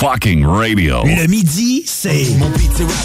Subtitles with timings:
[0.00, 1.02] fucking radio.
[1.04, 2.28] Le midi, c'est.
[2.38, 2.54] Mon rap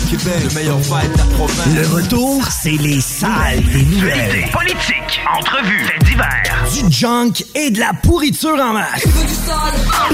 [0.09, 1.75] Québec, le meilleur vibe de la province.
[1.75, 4.51] Le retour, c'est les salles des nouvelles.
[4.51, 6.66] Politique, entrevues, faits divers.
[6.71, 9.07] Du junk et de la pourriture en masse.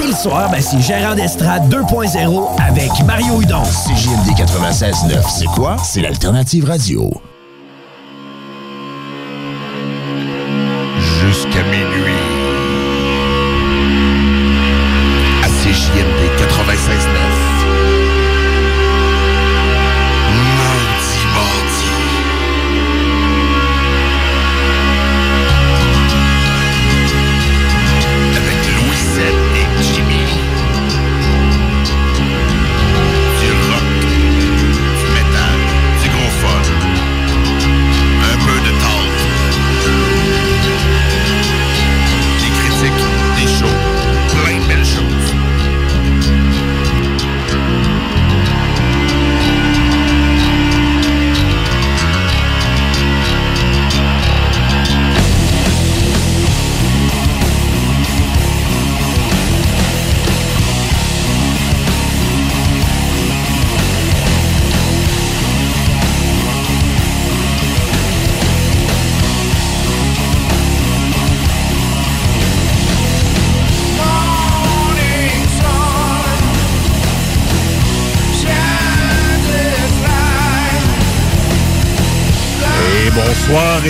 [0.02, 3.62] Et le soir, ben, c'est Gérard d'Estrade 2.0 avec Mario Hudon.
[3.62, 5.76] CJMD 96.9, c'est quoi?
[5.84, 7.10] C'est l'alternative radio.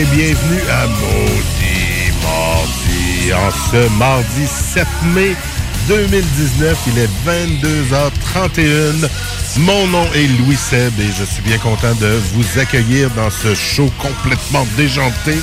[0.05, 3.33] Bienvenue à Maudit Mardi.
[3.35, 5.37] En ce mardi 7 mai
[5.89, 9.09] 2019, il est 22h31.
[9.59, 13.55] Mon nom est Louis Seb et je suis bien content de vous accueillir dans ce
[13.55, 15.35] show complètement déjanté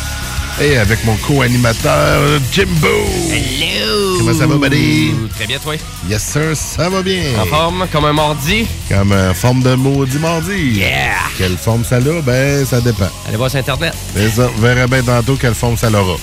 [0.59, 2.88] et avec mon co-animateur Jimbo.
[3.30, 4.17] Hello!
[4.19, 5.13] Comment ça va, buddy?
[5.36, 5.75] Très bien, toi?
[6.09, 7.22] Yes, sir, ça va bien.
[7.39, 8.66] En forme, comme un mardi?
[8.89, 10.72] Comme en forme de maudit mardi.
[10.80, 11.16] Yeah!
[11.38, 12.22] Quelle forme ça a?
[12.22, 13.09] Ben, ça dépend.
[13.28, 13.94] Allez voir sur Internet.
[14.16, 16.17] Mais ça, on verra bien tantôt quelle forme ça aura.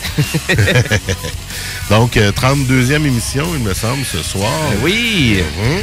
[1.91, 4.51] Donc, euh, 32e émission, il me semble, ce soir.
[4.71, 5.43] Ben oui!
[5.63, 5.83] Mhm.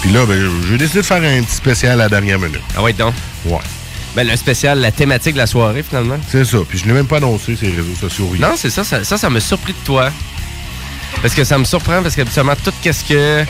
[0.00, 2.60] Puis là, ben, j'ai décidé de faire un petit spécial à la dernière minute.
[2.76, 3.14] Ah ouais, donc?
[3.44, 3.58] Ouais.
[4.16, 6.16] Ben, le spécial, la thématique de la soirée, finalement.
[6.28, 6.56] C'est ça.
[6.68, 8.28] Puis je l'ai même pas annoncé sur les réseaux sociaux.
[8.32, 8.48] rien.
[8.48, 10.10] Non, c'est ça, ça, ça, ça m'a surpris de toi.
[11.22, 13.44] Parce que ça me surprend, parce qu'habituellement, tout qu'est-ce que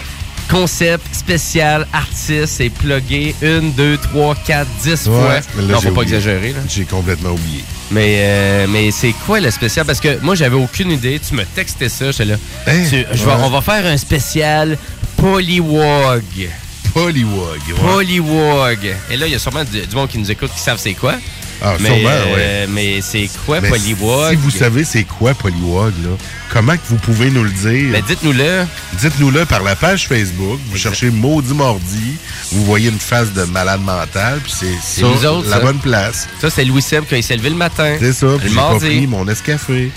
[0.50, 5.28] concept, spécial, artiste, c'est plugué une, deux, trois, quatre, dix fois.
[5.28, 6.16] Ouais, mais là, non, faut pas oublié.
[6.16, 6.55] exagérer.
[6.69, 7.65] J'ai complètement oublié.
[7.91, 9.87] Mais, euh, mais c'est quoi le spécial?
[9.87, 11.21] Parce que moi, j'avais aucune idée.
[11.26, 12.37] Tu me textais ça, j'étais là.
[12.66, 12.82] Hein?
[12.91, 13.37] Tu- je vais- Ouais.
[13.43, 14.76] on va faire un spécial
[15.16, 16.22] Polywog.
[16.96, 17.60] Polywog.
[17.84, 18.96] ouais.
[19.10, 20.94] Et là, il y a sûrement du, du monde qui nous écoute qui savent c'est
[20.94, 21.14] quoi.
[21.60, 22.72] Ah, mais, sûrement, euh, oui.
[22.72, 23.70] mais c'est quoi Mais?
[23.78, 26.10] Si vous savez c'est quoi Polywog, là,
[26.52, 27.92] comment que vous pouvez nous le dire?
[27.92, 28.64] Ben, dites-nous-le.
[28.94, 30.58] Dites-nous-le par la page Facebook.
[30.70, 32.16] Vous cherchez Maudit Mardi.
[32.52, 34.40] Vous voyez une face de malade mental.
[34.42, 35.60] Puis c'est autres, la ça.
[35.62, 36.28] bonne place.
[36.40, 37.96] Ça, c'est Louis Seb quand il s'est levé le matin.
[38.00, 38.26] C'est ça.
[38.38, 39.90] Puis j'ai pas pris mon escafé.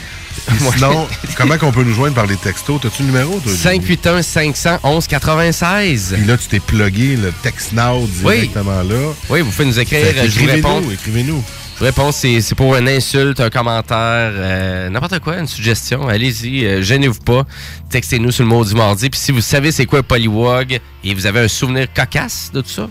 [0.75, 2.81] Sinon, comment qu'on peut nous joindre par les textos?
[2.81, 3.51] T'as-tu le numéro, toi?
[3.51, 3.85] Jimmy?
[3.97, 6.13] 581 511 96.
[6.17, 8.35] Puis là, tu t'es plugué le text now Oui.
[8.39, 9.13] directement là.
[9.29, 10.05] Oui, vous pouvez nous écrire.
[10.05, 10.25] Réponds.
[10.25, 11.43] Écrivez-nous, écrivez-nous.
[11.81, 16.09] Réponds, c'est pour une insulte, un commentaire, euh, n'importe quoi, une suggestion.
[16.09, 17.45] Allez-y, euh, gênez-vous pas.
[17.89, 19.09] Textez-nous sur le mot du mardi.
[19.09, 22.59] Puis si vous savez c'est quoi un polywog et vous avez un souvenir cocasse de
[22.59, 22.89] tout ça,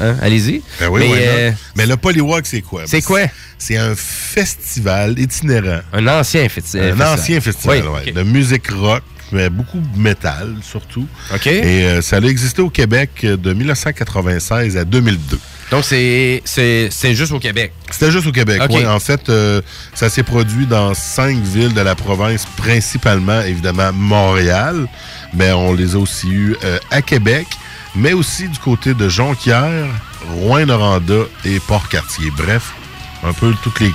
[0.00, 0.62] hein, allez-y.
[0.80, 2.84] Ben oui, Mais, euh, Mais le Polywog, c'est quoi?
[2.86, 3.20] c'est quoi?
[3.58, 5.80] C'est un festival itinérant.
[5.92, 10.56] Un ancien festi- Un ancien festival, Oui, ouais, de musique rock, mais beaucoup de métal
[10.62, 11.06] surtout.
[11.34, 11.46] OK.
[11.48, 15.38] Et euh, ça a existé au Québec de 1996 à 2002.
[15.72, 16.42] Donc c'est
[17.14, 17.72] juste au Québec.
[17.90, 18.60] C'était juste au Québec.
[18.68, 18.86] Ouais.
[18.86, 19.62] En fait, euh,
[19.94, 24.86] ça s'est produit dans cinq villes de la province, principalement, évidemment, Montréal.
[25.32, 27.46] Mais on les a aussi eus euh, à Québec,
[27.96, 29.88] mais aussi du côté de Jonquière,
[30.34, 32.30] Rouen-Noranda et Port-Cartier.
[32.36, 32.74] Bref,
[33.24, 33.92] un peu tous les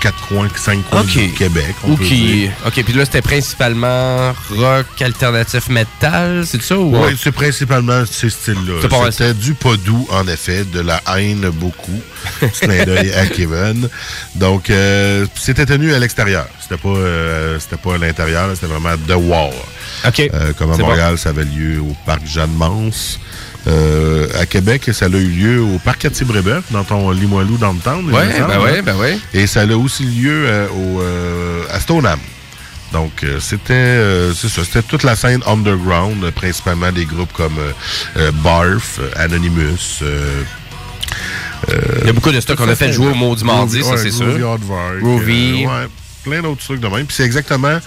[0.00, 1.06] quatre coins, cinq coins OK.
[1.06, 1.74] du Québec.
[1.84, 2.52] on peut dire.
[2.66, 6.76] OK, puis là, c'était principalement rock, alternatif, metal, c'est ça?
[6.76, 6.96] Ou...
[6.96, 9.10] Oui, c'est principalement ces styles-là.
[9.10, 12.00] C'était du pas doux, en effet, de la haine beaucoup.
[12.60, 13.88] Clin d'œil à Kevin.
[14.34, 16.46] Donc, euh, c'était tenu à l'extérieur.
[16.60, 19.50] C'était pas, euh, c'était pas à l'intérieur, c'était vraiment The War.
[20.06, 20.20] OK.
[20.20, 23.18] Euh, comme à Montréal, ça avait lieu au parc Jeanne-Mance.
[23.68, 27.58] Euh, à Québec, ça a eu lieu au parc Cartier-Brébeuf, dans ton Limoilou
[28.00, 29.18] il me Ouais, semble, ben ouais, ben ouais.
[29.34, 32.18] Et ça a aussi lieu euh, au, euh, à Stoneham.
[32.92, 37.32] Donc, euh, c'était euh, c'est ça, c'était toute la scène underground, euh, principalement des groupes
[37.32, 37.56] comme
[38.44, 40.02] Barf, Anonymous.
[42.02, 43.90] Il y a beaucoup de stock qu'on a fait jouer au mot du mardi, ça,
[43.92, 44.26] ouais, c'est sûr.
[45.00, 45.64] Groovy.
[45.64, 45.88] euh, ouais,
[46.22, 47.06] plein d'autres trucs de même.
[47.06, 47.78] Puis c'est exactement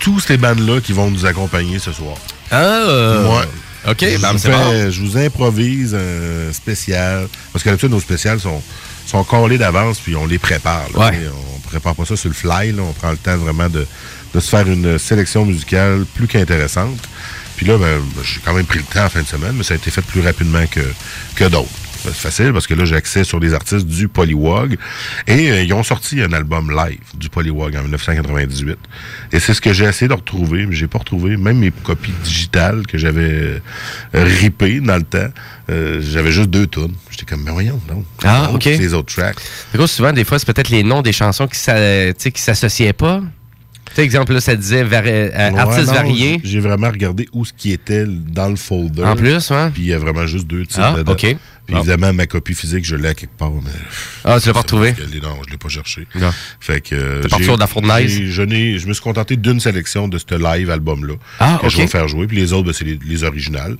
[0.00, 2.16] tous ces bandes-là qui vont nous accompagner ce soir.
[2.50, 2.84] Ah!
[3.28, 3.48] Ouais.
[3.86, 7.28] OK, je, ben, c'est je vous improvise un spécial.
[7.52, 8.62] Parce que d'habitude, nos spéciales sont,
[9.06, 10.86] sont collés d'avance, puis on les prépare.
[10.94, 11.10] là.
[11.10, 11.20] Ouais.
[11.56, 12.72] On prépare pas ça sur le fly.
[12.72, 12.82] là.
[12.82, 13.86] On prend le temps vraiment de,
[14.34, 16.98] de se faire une sélection musicale plus qu'intéressante.
[17.56, 19.74] Puis là, ben, j'ai quand même pris le temps en fin de semaine, mais ça
[19.74, 20.80] a été fait plus rapidement que,
[21.36, 21.68] que d'autres.
[22.12, 24.76] Facile parce que là, j'ai accès sur les artistes du Polywog.
[25.26, 28.76] Et euh, ils ont sorti un album live du Polywog en 1998.
[29.32, 31.36] Et c'est ce que j'ai essayé de retrouver, mais j'ai pas retrouvé.
[31.36, 33.58] Même mes copies digitales que j'avais euh,
[34.14, 35.28] ripées dans le temps,
[35.70, 36.94] euh, j'avais juste deux tunes.
[37.10, 38.04] J'étais comme, mais voyons, donc.
[38.24, 38.64] Ah, OK.
[38.64, 39.36] Les autres tracks.
[39.74, 41.58] Gros, souvent, des fois, c'est peut-être les noms des chansons qui
[42.32, 43.22] qui s'associaient pas?
[43.94, 46.40] Tu exemple, là, ça disait vari- euh, Ouais, artistes variés.
[46.42, 49.04] J'ai vraiment regardé où ce qui était dans le folder.
[49.04, 49.70] En plus, ouais.
[49.72, 51.12] Puis il y a vraiment juste deux titres Ah, dedans.
[51.12, 51.36] OK.
[51.66, 51.80] Puis Bon.
[51.80, 53.50] évidemment, ma copie physique, je l'ai à quelque part.
[53.52, 53.70] Mais...
[54.24, 54.92] Ah, tu l'as pas retrouvé?
[54.92, 56.06] Parce que les- Non, je l'ai pas cherché.
[56.14, 56.30] Non.
[56.60, 56.94] Fait que.
[56.94, 58.10] euh, de la fournaise?
[58.10, 61.14] Je, me suis contenté d'une sélection de ce live album-là.
[61.40, 62.26] Ah, que je vais faire jouer.
[62.26, 63.76] Puis les autres, ben, c'est les, les originales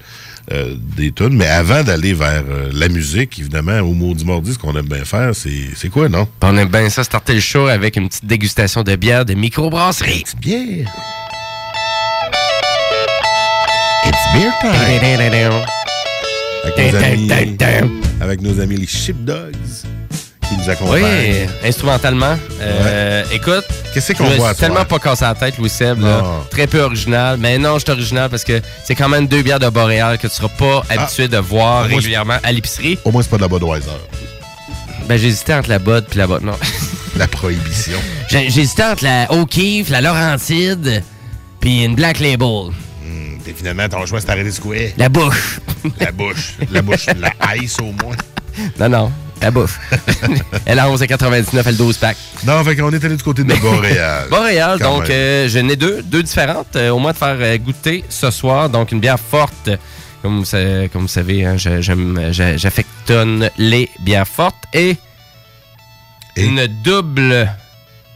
[0.53, 1.37] euh, des tunes.
[1.37, 5.05] Mais avant d'aller vers euh, la musique, évidemment, au Maudit Mardi, ce qu'on aime bien
[5.05, 6.27] faire, c'est quoi, non?
[6.43, 10.21] On aime bien ça, starter le show avec une petite dégustation de bière de microbrasserie.
[10.21, 10.87] It's beer.
[14.07, 15.84] It's beer time.
[16.65, 17.57] Avec nos amis,
[18.21, 19.53] avec nos amis les Sheepdogs
[20.49, 21.03] qui nous accompagnent.
[21.05, 22.37] Oui, instrumentalement.
[22.61, 26.01] Euh, Écoute, Qu'est-ce qu'on voit à tellement pas cassé la tête, Louis Seb.
[26.03, 26.23] là.
[26.51, 27.37] Très peu original.
[27.39, 30.27] Mais non, je suis original parce que c'est quand même deux bières de Boréal que
[30.27, 32.99] tu seras pas habitué de voir régulièrement à l'épicerie.
[33.05, 33.87] Au moins, c'est pas de la Budweiser.
[35.09, 36.43] Ben, j'hésitais entre la Bud puis la Bud.
[36.43, 36.57] Non.
[37.17, 37.97] La prohibition.
[38.29, 41.05] J'hésitais entre la O'Keeffe, la Laurentide,
[41.61, 42.73] puis une Black Label.
[43.45, 44.95] T'es finalement, ton choix, c'est arrêté de secouer.
[44.97, 45.61] La bouche.
[46.01, 46.55] La bouche.
[46.71, 47.07] La bouche.
[47.19, 48.17] La ice, au moins.
[48.79, 49.13] Non, non,
[49.43, 49.79] la bouffe.
[50.65, 52.17] elle a 11,99, elle 12 pack.
[52.47, 54.27] Non, fait qu'on est allé du côté de Boréal.
[54.31, 58.05] Boréal, donc euh, j'en ai deux, deux différentes, euh, au moins de faire euh, goûter
[58.09, 58.71] ce soir.
[58.71, 59.71] Donc une bière forte,
[60.23, 61.81] comme vous, sa- comme vous savez, hein, je-
[62.57, 64.55] j'affectionne les bières fortes.
[64.73, 64.97] Et,
[66.37, 66.45] Et?
[66.45, 67.51] une double,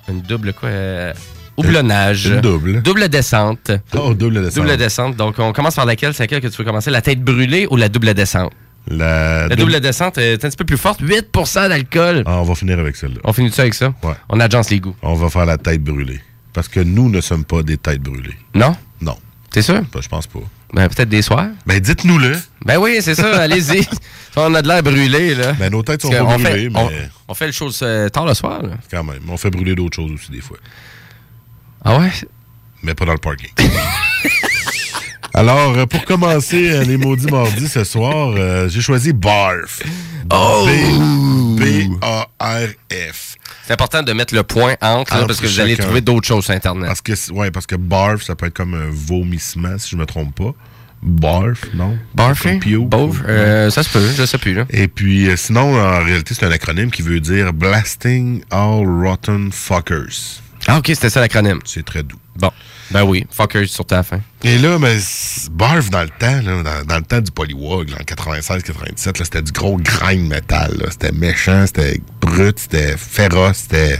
[0.08, 1.12] une double quoi euh,
[1.58, 2.26] Houblonnage.
[2.26, 2.82] Une double.
[2.82, 3.70] Double descente.
[3.94, 4.54] Oh, double descente.
[4.64, 5.16] Double descente.
[5.16, 6.90] Donc on commence par laquelle C'est laquelle que tu veux commencer?
[6.90, 8.52] La tête brûlée ou la double descente?
[8.90, 12.22] La, La double descente est un petit peu plus forte, 8% d'alcool.
[12.24, 13.20] Ah, on va finir avec celle-là.
[13.24, 13.92] On finit ça avec ça?
[14.02, 14.14] Ouais.
[14.30, 14.96] On agence les goûts.
[15.02, 16.20] On va faire la tête brûlée.
[16.54, 18.36] Parce que nous ne sommes pas des têtes brûlées.
[18.54, 18.74] Non?
[19.02, 19.16] Non.
[19.50, 19.82] T'es sûr?
[19.92, 20.40] Ben, je pense pas.
[20.72, 21.48] Ben peut-être des soirs.
[21.66, 22.36] Ben, dites-nous-le.
[22.64, 23.86] Ben oui, c'est ça, allez-y.
[24.36, 25.52] on a de l'air brûlé, là.
[25.52, 26.90] Ben, nos têtes sont pas brûlées, mais on,
[27.28, 28.70] on fait le show euh, tard le soir, là.
[28.90, 29.20] quand même.
[29.28, 30.56] On fait brûler d'autres choses aussi, des fois.
[31.84, 32.10] Ah ouais?
[32.82, 33.50] Mais pas dans le parking.
[35.34, 39.82] Alors, euh, pour commencer euh, les maudits mardis ce soir, euh, j'ai choisi BARF.
[40.32, 40.66] Oh!
[41.58, 43.34] B-A-R-F.
[43.66, 46.44] C'est important de mettre le point entre, là, parce que vous allez trouver d'autres choses
[46.44, 46.86] sur Internet.
[46.88, 50.06] Parce que, ouais, parce que BARF, ça peut être comme un vomissement, si je me
[50.06, 50.54] trompe pas.
[51.02, 51.96] BARF, non?
[52.34, 52.88] Puke.
[52.88, 53.22] Beauf?
[53.28, 54.64] Euh, ça se peut, je sais plus, là.
[54.70, 59.52] Et puis, euh, sinon, en réalité, c'est un acronyme qui veut dire Blasting All Rotten
[59.52, 60.40] Fuckers.
[60.70, 61.60] Ah, ok, c'était ça l'acronyme.
[61.64, 62.18] C'est très doux.
[62.36, 62.50] Bon.
[62.90, 64.20] Ben oui, fuckers surtout à la fin.
[64.44, 64.98] Et là, mais
[65.50, 69.42] Barf, dans le temps, là, dans, dans le temps du Polywog, en 96-97, là, c'était
[69.42, 70.76] du gros grind metal.
[70.78, 70.86] là.
[70.90, 73.98] C'était méchant, c'était brut, c'était féroce, c'était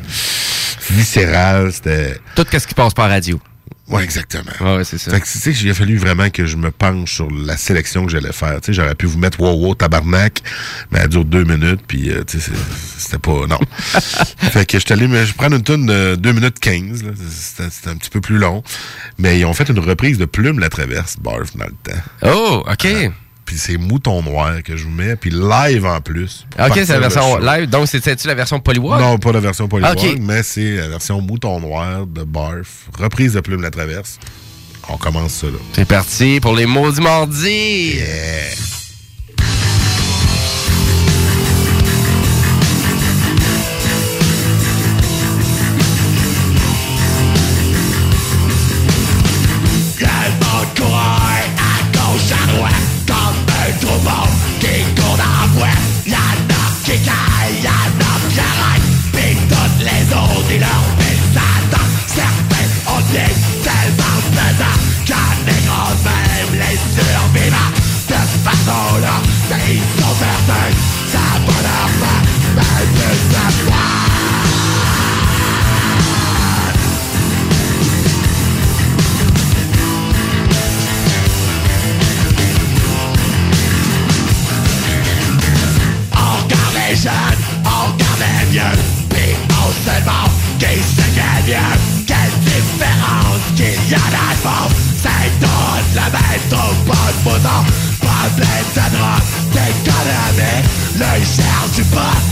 [0.90, 2.18] viscéral, c'était...
[2.34, 3.40] Tout ce qui passe par radio.
[3.88, 4.52] Ouais, exactement.
[4.60, 5.10] Ouais, ouais, c'est ça.
[5.10, 8.04] Fait que, tu sais, il a fallu vraiment que je me penche sur la sélection
[8.04, 8.60] que j'allais faire.
[8.60, 10.42] Tu sais, j'aurais pu vous mettre wow, wow, tabarnak,
[10.90, 12.52] mais elle dure deux minutes, puis, euh, tu sais,
[12.98, 13.46] c'était pas...
[13.46, 13.58] Non.
[13.92, 17.02] fait que je suis allé me je prends une tonne de 2 minutes 15.
[17.02, 17.10] là.
[17.30, 18.62] C'était c'était un petit peu plus long.
[19.18, 22.00] Mais ils ont fait une reprise de Plume la Traverse, Barf, dans le temps.
[22.22, 23.10] Oh, ok.
[23.48, 26.44] Puis c'est Mouton Noir que je vous mets, puis live en plus.
[26.58, 27.66] Ok, c'est la version live.
[27.70, 29.00] Donc, c'était-tu la version Polywog?
[29.00, 30.18] Non, pas la version Polywog, Ok.
[30.20, 32.90] mais c'est la version Mouton Noir de Barf.
[32.98, 34.18] Reprise de Plume la Traverse.
[34.90, 35.54] On commence ça, là.
[35.72, 37.94] C'est parti pour les maudits mardis.
[37.96, 38.77] Yeah.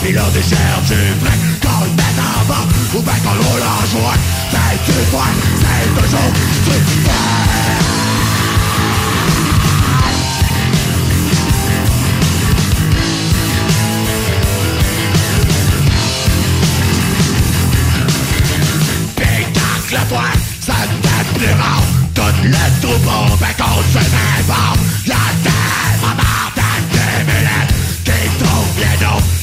[0.07, 3.35] Du pot, puis l'autre cherche du vrai Qu'on le mette en bas, ou bien qu'on
[3.35, 4.15] le roule en joie
[4.51, 6.33] C'est du vrai, c'est toujours
[6.65, 6.77] du
[19.17, 21.83] Pétac le poing, ça ne plus rare.
[22.15, 26.73] Tout le troupeau, qu'on se met fort Y'a tellement marre des
[28.05, 28.19] Qui
[28.77, 29.36] bien d'autres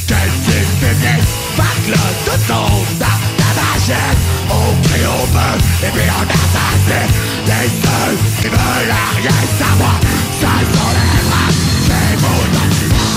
[2.47, 3.13] dans ta
[3.59, 4.17] machine
[4.49, 7.11] On crie au feu, et puis on assassine
[7.47, 9.99] Les ceux qui veulent rien savoir
[10.39, 11.13] Ça sont les
[11.89, 13.12] les moutons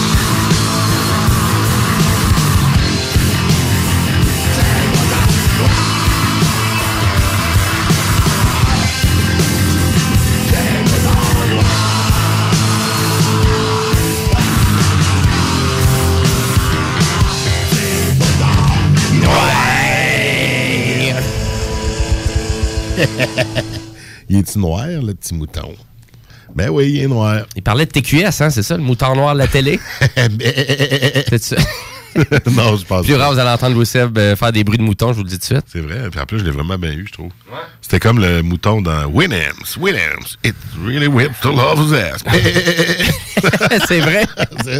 [24.46, 25.74] il est-tu noir, le petit mouton?
[26.54, 27.44] Ben oui, il est noir.
[27.54, 29.78] Il parlait de TQS, hein, c'est ça, le mouton noir de la télé?
[31.28, 31.56] c'est ça.
[32.52, 33.30] non, je pense Plus pas.
[33.32, 35.34] vous allez entendre Louis Seb euh, faire des bruits de mouton, je vous le dis
[35.38, 35.64] tout de suite.
[35.72, 36.08] C'est vrai.
[36.10, 37.30] Puis en plus, je l'ai vraiment bien eu, je trouve.
[37.80, 39.76] C'était comme le mouton dans Williams.
[39.78, 40.36] Williams.
[40.44, 40.54] It
[40.84, 42.22] really whips to love his ass.
[43.88, 44.24] c'est vrai.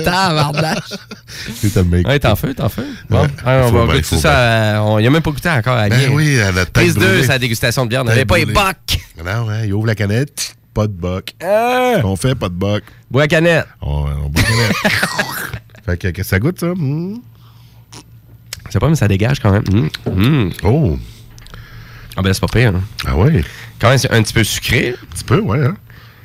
[0.05, 0.81] Tabarnache.
[1.55, 2.87] C'est tellement Ouais, t'es en feu, t'es en feu.
[3.11, 3.29] Bon, Ouais.
[3.45, 4.39] on va goûter ça.
[4.39, 6.95] euh, on- Il a même pas goûté encore à Ben oui, à la tête Prise
[6.95, 7.23] 2, brûlée.
[7.23, 8.03] c'est la dégustation de bière.
[8.03, 8.99] On n'avait pas les bocs.
[9.25, 11.33] Non, hein, il ouvre la canette, pas de boc.
[11.43, 12.83] On fait pas de boc.
[13.11, 13.67] Bois la canette.
[13.81, 14.77] On, on boit la canette.
[15.87, 16.67] Fait que, que ça goûte, ça?
[16.75, 17.17] Hmm.
[18.67, 19.65] Je sais pas, mais ça dégage quand même.
[19.71, 20.11] Mmh.
[20.11, 20.51] Mmh.
[20.65, 20.99] Oh.
[22.17, 22.73] Ah ben, c'est pas pire.
[22.75, 22.83] hein.
[23.07, 23.45] Ah ouais?
[23.81, 24.91] Quand même, c'est un petit peu sucré.
[25.01, 25.65] Un petit peu, ouais.
[25.65, 25.77] Hein?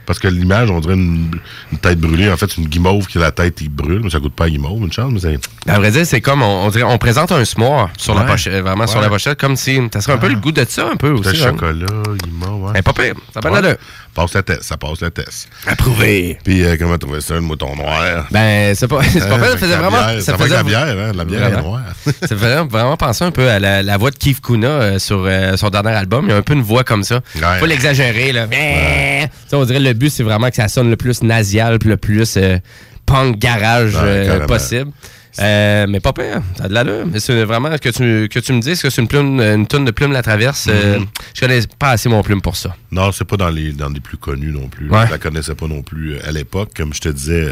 [0.08, 1.30] Parce que l'image, on dirait une,
[1.72, 2.30] une tête brûlée.
[2.32, 4.50] En fait, c'est une guimauve qui la tête, il brûle, mais ça goûte pas à
[4.50, 5.40] guimauve, une chance, mais c'est.
[5.70, 8.62] À vrai dire, c'est comme, on, on dirait, on présente un s'more sur la pochette,
[8.64, 10.96] vraiment sur la pochette, comme si, ça serait un peu le goût de ça, un
[10.96, 11.42] peu Le aussi.
[11.44, 11.52] hein.
[11.52, 11.86] chocolat,
[12.24, 12.72] guimauve, ouais.
[12.74, 13.78] Mais pas pire, ça va Ouais.
[14.14, 15.48] Passe le test, ça passe le test.
[15.66, 16.38] Approuvé.
[16.44, 18.28] Puis, euh, comment trouvé ça, le mouton noir?
[18.30, 20.22] Ben, c'est pas, c'est pas pire, ça faisait vraiment, bière.
[20.22, 21.12] ça Ça faisait la bière, hein?
[21.16, 21.62] La bière Vraiment.
[21.70, 21.82] noire.
[22.06, 25.24] ça faisait vraiment penser un peu à la, la voix de Keith Kuna euh, sur
[25.26, 26.26] euh, son dernier album.
[26.26, 27.22] Il y a un peu une voix comme ça.
[27.36, 27.60] Ouais.
[27.60, 28.48] Faut l'exagérer, là.
[28.52, 31.98] Sais, on dirait le but, c'est vraiment que ça sonne le plus nasial puis le
[31.98, 32.58] plus euh,
[33.06, 34.92] punk garage Ouais, possible.
[35.40, 37.06] Euh, mais pas pire, t'as de l'allure.
[37.12, 39.86] Mais c'est vraiment que tu, que tu me dises que c'est une plume, une tonne
[39.86, 40.68] de plume la traverse.
[40.70, 41.06] euh, Mhm.
[41.34, 42.76] je connais pas assez mon plume pour ça.
[42.92, 44.90] Non, c'est pas dans les, dans les plus connus non plus.
[44.90, 45.06] Ouais.
[45.08, 46.72] Je la connaissais pas non plus euh, à l'époque.
[46.76, 47.48] Comme je te disais,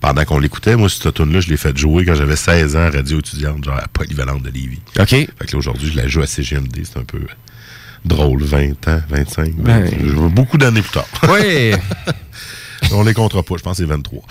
[0.00, 2.80] pendant qu'on l'écoutait, moi, cette tune là je l'ai fait jouer quand j'avais 16 ans
[2.86, 4.80] à radio étudiante, genre à Polyvalente de Lévis.
[4.98, 5.08] OK.
[5.10, 6.80] Fait que là, aujourd'hui, je la joue à CGMD.
[6.84, 7.20] C'est un peu
[8.04, 8.42] drôle.
[8.42, 9.54] 20 ans, 25.
[9.56, 9.88] Ben.
[10.00, 11.06] je veux beaucoup d'années plus tard.
[11.28, 11.72] Oui.
[12.92, 14.22] on les comptera pas, je pense que c'est 23.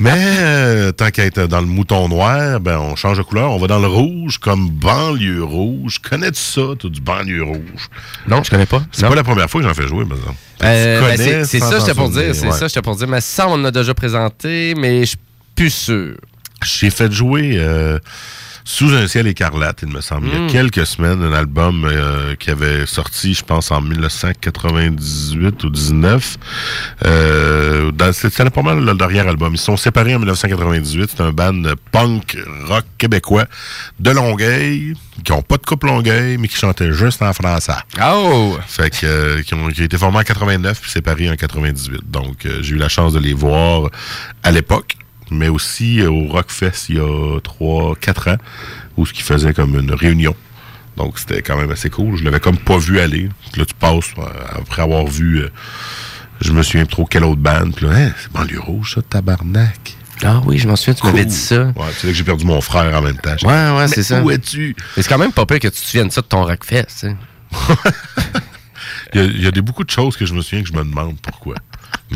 [0.00, 3.58] Mais euh, tant qu'à être dans le mouton noir, ben on change de couleur, on
[3.58, 5.98] va dans le rouge comme banlieue rouge.
[5.98, 7.88] Connais-tu ça, toi, du banlieue rouge?
[8.28, 8.82] non, je connais pas.
[8.92, 10.38] C'est pas la première fois que j'en fais jouer, par exemple.
[10.62, 12.34] Euh, ben, c'est ça, j'étais pour dire.
[12.34, 12.52] C'est ouais.
[12.52, 13.08] ça, j'étais pour dire.
[13.08, 15.18] Mais ça, on en a déjà présenté, mais je suis
[15.54, 16.16] plus sûr.
[16.62, 17.98] J'ai fait jouer euh,
[18.66, 20.50] Sous un ciel écarlate, il me semble, il y a Mm.
[20.50, 26.38] quelques semaines, un album euh, qui avait sorti, je pense, en 1998 ou 19.
[27.04, 29.54] Euh, C'était pas mal le dernier album.
[29.54, 31.10] Ils sont séparés en 1998.
[31.14, 33.44] C'est un band punk rock québécois
[34.00, 34.94] de Longueuil,
[35.24, 37.72] qui ont pas de couple Longueuil, mais qui chantaient juste en français.
[38.02, 38.56] Oh!
[38.66, 42.00] Fait que, euh, qui, ont, qui ont été formés en 89 puis séparés en 98.
[42.10, 43.90] Donc, euh, j'ai eu la chance de les voir
[44.42, 44.96] à l'époque,
[45.30, 48.38] mais aussi euh, au Rockfest il y a 3-4 ans,
[48.96, 50.34] où ce qu'ils faisaient comme une réunion.
[50.96, 52.16] Donc, c'était quand même assez cool.
[52.16, 53.28] Je l'avais comme pas vu aller.
[53.56, 54.22] Là, tu passes, euh,
[54.56, 55.50] après avoir vu, euh,
[56.40, 57.74] je me souviens trop quelle autre bande.
[57.74, 59.96] Puis là, c'est Banlieue Rouge, ça, tabarnak.
[60.22, 61.64] Ah oui, je m'en souvian, tu m'avais dit ça.
[61.64, 63.34] Ouais, c'est là que j'ai perdu mon frère en même temps.
[63.42, 64.22] Ouais, ouais, c'est ça.
[64.22, 64.76] Où es-tu?
[64.96, 67.08] Mais c'est quand même pas pire que tu te souviennes ça de ton Rockfest.
[69.14, 70.68] Il y a, il y a des, beaucoup de choses que je me souviens que
[70.68, 71.54] je me demande pourquoi.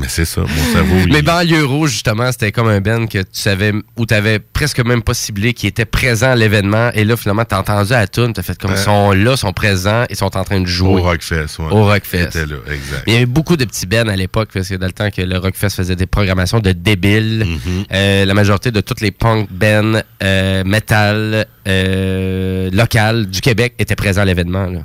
[0.00, 0.94] Mais c'est ça, mon cerveau.
[1.10, 4.80] Mais Banlieue Rouge, justement, c'était comme un band que tu savais, où tu avais presque
[4.84, 6.90] même pas ciblé, qui était présent à l'événement.
[6.94, 9.52] Et là, finalement, t'as entendu à la tune, t'as fait comme ils sont là, sont
[9.52, 11.00] présents, ils sont en train de jouer.
[11.00, 11.66] Au Rockfest, ouais.
[11.72, 12.30] Au Rockfest.
[12.32, 13.02] C'était là, exact.
[13.06, 15.22] Il y avait beaucoup de petits bands à l'époque, parce que dans le temps que
[15.22, 17.84] le Rockfest faisait des programmations de débiles, Mm-hmm.
[17.92, 23.96] euh, la majorité de toutes les punk bands, euh, metal, euh, locales du Québec étaient
[23.96, 24.66] présents à l'événement.
[24.66, 24.80] là.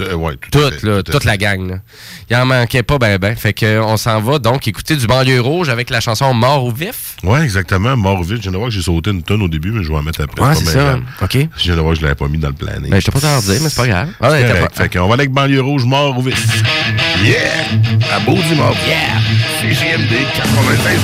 [0.00, 1.68] Euh, ouais, tout à Toute, fait, là, tout toute la gang.
[1.70, 1.76] Là.
[2.30, 3.34] Il en manquait pas ben ben.
[3.36, 6.70] Fait que on s'en va donc écouter du banlieue rouge avec la chanson Mort ou
[6.72, 7.16] vif.
[7.22, 7.96] Ouais, exactement.
[7.96, 8.36] Mort vite.
[8.38, 10.02] Je viens de voir que j'ai sauté une tonne au début, mais je vais en
[10.02, 10.42] mettre après.
[10.42, 10.98] Ouais, c'est ça.
[11.22, 11.38] OK.
[11.56, 12.90] Je viens de voir que je l'avais pas mis dans le planning.
[12.90, 14.08] Ben, je t'ai pas dire, mais c'est pas grave.
[14.20, 14.74] Ah, ouais, correct.
[14.74, 16.36] pas- Fait qu'on va aller avec banlieue rouge, mort ou vite.
[17.24, 18.14] Yeah!
[18.14, 18.76] À Beau Dimanche.
[18.86, 19.20] Yeah!
[19.60, 21.00] CGMD 96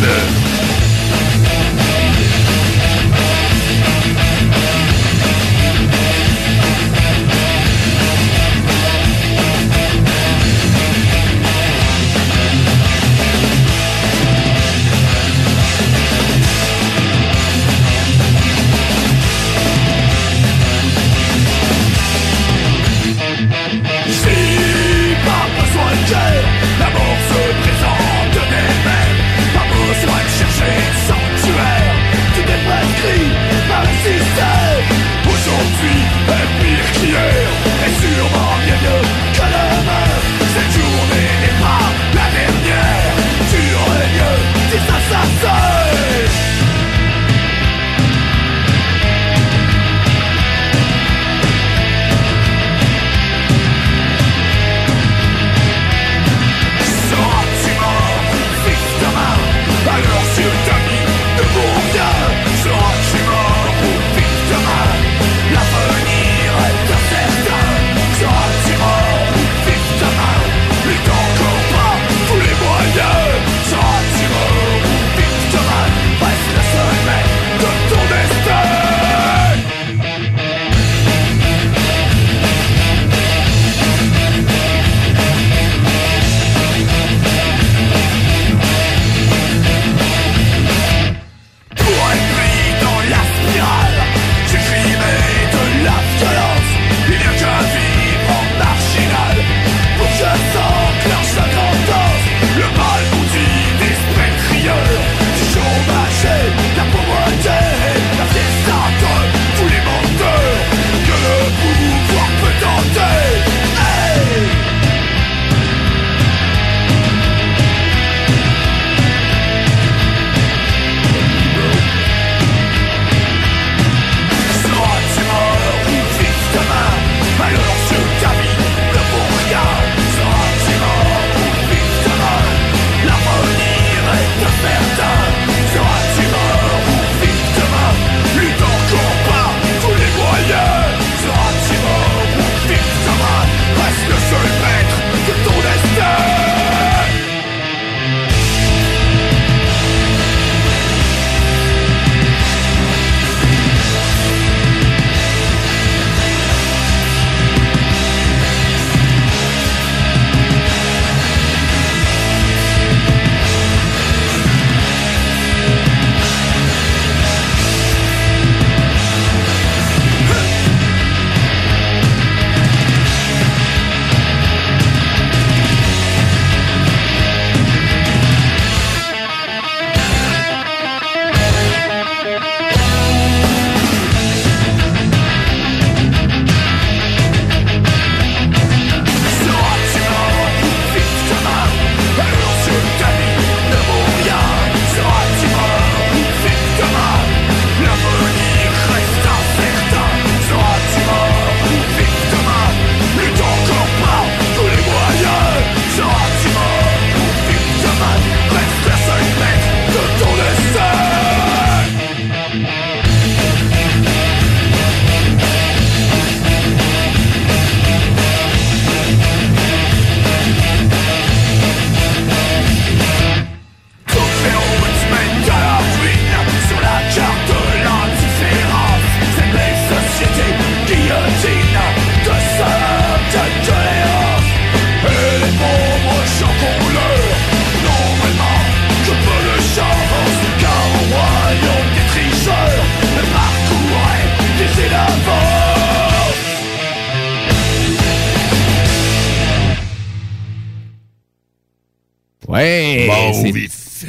[252.52, 253.06] Ouais!
[253.08, 254.04] Bon, vif.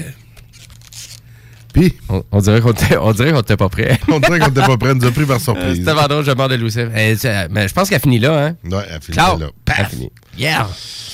[1.73, 3.99] Puis, on, on dirait qu'on était- on dirait qu'on était pas prêt.
[4.07, 5.77] on dirait qu'on était pas prêt, elle nous a pris par Euh, surprise.
[5.77, 6.91] C'était vendredi, je demande de.
[6.95, 8.55] Eh, c'est- Mais je pense qu'elle finit là, hein?
[8.69, 9.39] Ouais, elle finit Ciao!
[9.39, 9.47] là.
[9.47, 9.89] Elle Paf!
[9.89, 10.11] finit.
[10.37, 10.69] Yeah!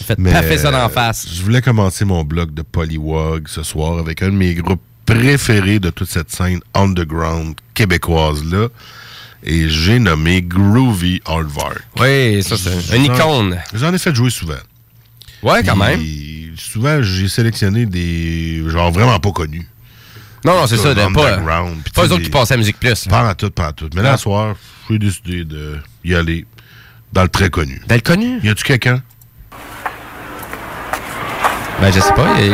[0.05, 1.27] Faites paffer ça euh, d'en face.
[1.33, 5.79] Je voulais commencer mon blog de Polywog ce soir avec un de mes groupes préférés
[5.79, 8.67] de toute cette scène underground québécoise-là.
[9.45, 11.79] Et j'ai nommé Groovy Hardvark.
[12.01, 13.57] Oui, ça, c'est une icône.
[13.73, 14.55] J'en ai fait jouer souvent.
[15.41, 15.97] Ouais, quand même.
[15.99, 19.67] Puis, Souvent, j'ai sélectionné des genre vraiment pas connus.
[20.45, 20.93] Non, non, c'est ça.
[20.95, 21.01] Pas,
[21.83, 23.07] puis pas eux autres qui passaient à Musique Plus.
[23.07, 23.89] Pas en tout, pas en tout.
[23.95, 24.55] Mais là, ce soir,
[24.89, 25.45] j'ai décidé
[26.03, 26.45] d'y aller
[27.11, 27.81] dans le très connu.
[27.87, 28.39] Dans le connu?
[28.43, 29.01] Y a-tu quelqu'un?
[31.81, 32.27] Ben, je sais pas.
[32.39, 32.51] il-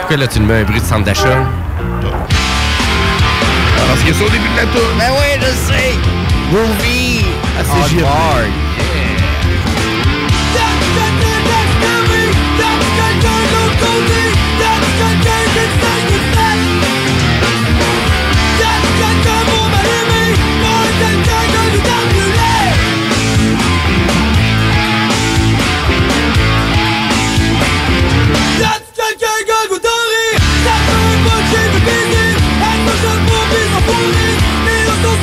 [0.00, 1.44] Pourquoi là, tu me mets un bruit de centre d'achat?
[3.88, 4.88] Parce que c'est au début de la tour.
[4.98, 5.94] Ben oui, je sais!
[6.52, 7.24] Groovy!
[7.58, 7.96] Ah, c'est
[13.72, 14.40] On JFD.
[14.60, 15.50] bar,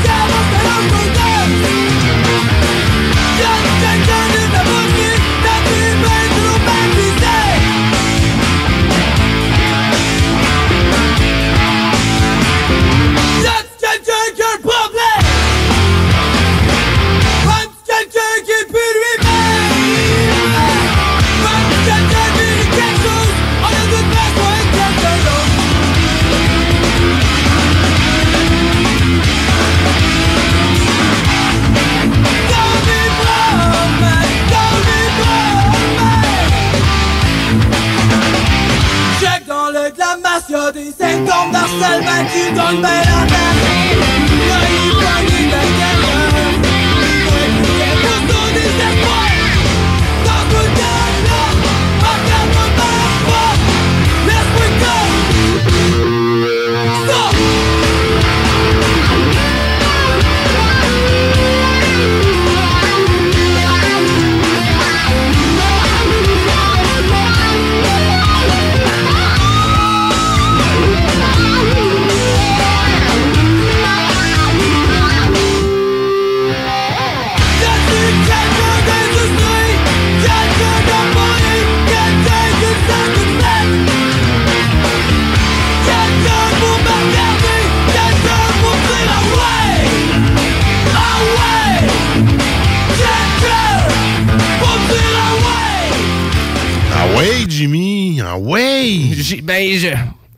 [0.08, 0.37] Check
[40.88, 44.27] des symptômes d'harcèlement qui donnent ben la tête.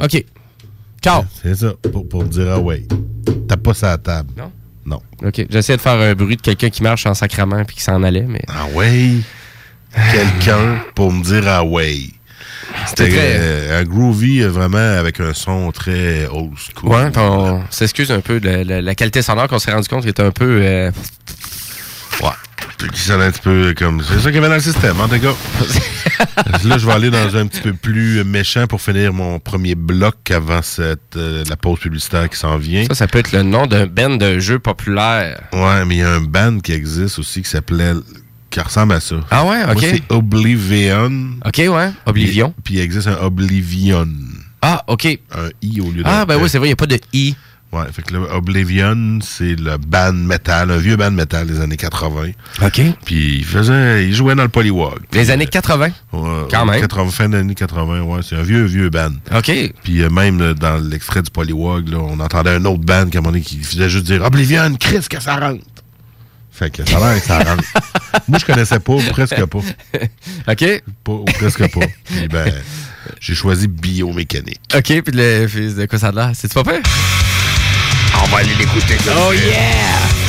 [0.01, 0.23] OK.
[1.01, 1.23] Ciao.
[1.41, 2.85] C'est ça, pour, pour dire ah ouais.
[3.47, 4.31] T'as pas ça à la table.
[4.37, 4.51] Non?
[4.85, 5.01] Non.
[5.23, 5.45] OK.
[5.49, 8.23] J'essaie de faire un bruit de quelqu'un qui marche en sacrament puis qui s'en allait,
[8.27, 8.41] mais.
[8.47, 9.15] Ah ouais?
[10.11, 11.97] Quelqu'un pour me dire ah ouais.
[12.85, 16.91] C'était très- euh, un groovy euh, vraiment avec un son très old school.
[16.91, 20.03] Ouais, on s'excuse un peu de la, la- la qualité sonore qu'on s'est rendu compte
[20.03, 20.59] qui était un peu.
[20.61, 20.91] euh,
[22.21, 22.29] Ouais.
[22.93, 24.01] Qui sonne un petit peu comme.
[24.01, 25.33] C'est ça qu'il y avait dans le système, en tout cas.
[26.63, 30.31] Là, je vais aller dans un petit peu plus méchant pour finir mon premier bloc
[30.31, 32.85] avant cette, euh, la pause publicitaire qui s'en vient.
[32.85, 35.41] Ça, ça peut être le nom d'un band de jeu populaire.
[35.53, 37.93] Ouais, mais il y a un band qui existe aussi qui s'appelait.
[38.49, 39.15] qui ressemble à ça.
[39.29, 39.79] Ah ouais, ok.
[39.81, 41.11] c'est Oblivion.
[41.45, 41.91] OK, ouais.
[42.05, 42.53] Oblivion.
[42.63, 44.07] Puis, puis il existe un Oblivion.
[44.61, 45.05] Ah, OK.
[45.05, 46.41] Un I au lieu d'un Ah, ben E.
[46.41, 47.35] oui, c'est vrai, il n'y a pas de I.
[47.71, 51.77] Ouais, fait que là, Oblivion, c'est le band metal, un vieux band metal des années
[51.77, 52.31] 80.
[52.63, 52.81] OK.
[53.05, 55.01] Puis il faisait, il jouait dans le Polywog.
[55.13, 55.89] Les années 80.
[56.11, 56.81] Ouais, Quand même.
[56.81, 59.11] 80, fin des années 80, ouais, c'est un vieux, vieux band.
[59.35, 59.51] OK.
[59.83, 63.17] Puis euh, même là, dans l'extrait du Polywog, là, on entendait un autre band qui,
[63.17, 65.63] à un moment donné, qui faisait juste dire Oblivion, Chris, que ça rentre.
[66.51, 67.63] Fait que ça a l'air que ça rentre.
[68.27, 69.59] Moi, je connaissais pas, ou presque pas.
[70.47, 70.83] OK.
[71.03, 71.85] Pas, ou presque pas.
[72.05, 72.51] Puis ben,
[73.19, 74.59] j'ai choisi biomécanique.
[74.75, 76.31] OK, puis le, de quoi ça a l'air?
[76.33, 76.81] C'est-tu pas peur?
[78.15, 78.97] On va aller l'écouter.
[79.07, 80.28] Oh yeah!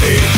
[0.00, 0.37] Biomécanique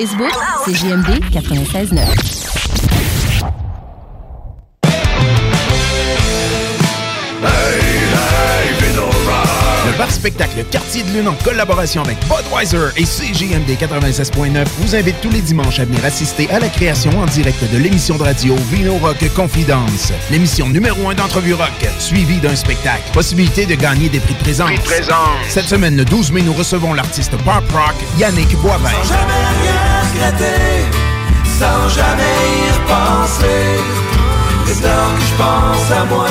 [0.00, 0.32] Facebook,
[0.64, 2.49] c'est JMD 96.9.
[10.10, 15.40] Spectacle Quartier de Lune en collaboration avec Budweiser et CJMD 96.9 vous invite tous les
[15.40, 19.24] dimanches à venir assister à la création en direct de l'émission de radio Vino Rock
[19.34, 20.12] Confidence.
[20.30, 23.02] L'émission numéro 1 d'entrevue rock, suivie d'un spectacle.
[23.12, 24.68] Possibilité de gagner des prix de présence.
[24.68, 25.16] Prix de présence.
[25.48, 28.90] Cette semaine, le 12 mai, nous recevons l'artiste pop rock Yannick Boivin.
[28.90, 30.84] Sans jamais rien regretter,
[31.58, 32.22] sans jamais
[32.58, 34.00] y repenser.
[34.66, 36.26] Dès lors que je pense à moi,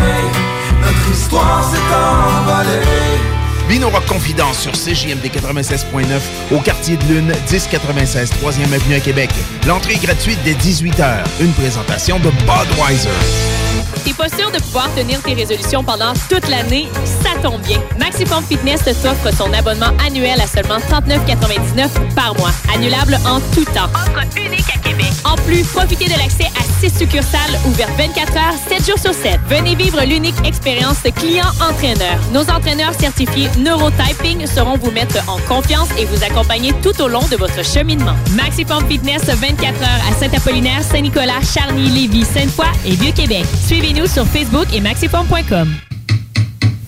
[0.81, 3.28] notre histoire s'est envolée.
[3.69, 6.19] Vino Rock Confidence sur CJMD 96.9
[6.51, 9.29] au quartier de Lune, 1096 3e Avenue à Québec.
[9.67, 11.23] L'entrée gratuite dès 18h.
[11.39, 13.58] Une présentation de Budweiser.
[14.03, 16.87] T'es pas sûr de pouvoir tenir tes résolutions pendant toute l'année?
[17.23, 17.79] Ça tombe bien.
[17.99, 22.51] Maximum Fitness t'offre son abonnement annuel à seulement 39,99 par mois.
[22.73, 23.89] Annulable en tout temps.
[23.93, 25.11] Offre unique à Québec.
[25.25, 29.39] En plus, profitez de l'accès à 6 succursales ouvertes 24 heures, 7 jours sur 7.
[29.47, 32.19] Venez vivre l'unique expérience client-entraîneur.
[32.31, 37.25] Nos entraîneurs certifiés Neurotyping sauront vous mettre en confiance et vous accompagner tout au long
[37.29, 38.15] de votre cheminement.
[38.31, 43.45] Maximum Fitness 24 heures à Saint-Apollinaire, Saint-Nicolas, Charny, Lévis, Sainte-Foy et Vieux-Québec.
[43.79, 45.73] Suivez-nous sur Facebook et maximum.com.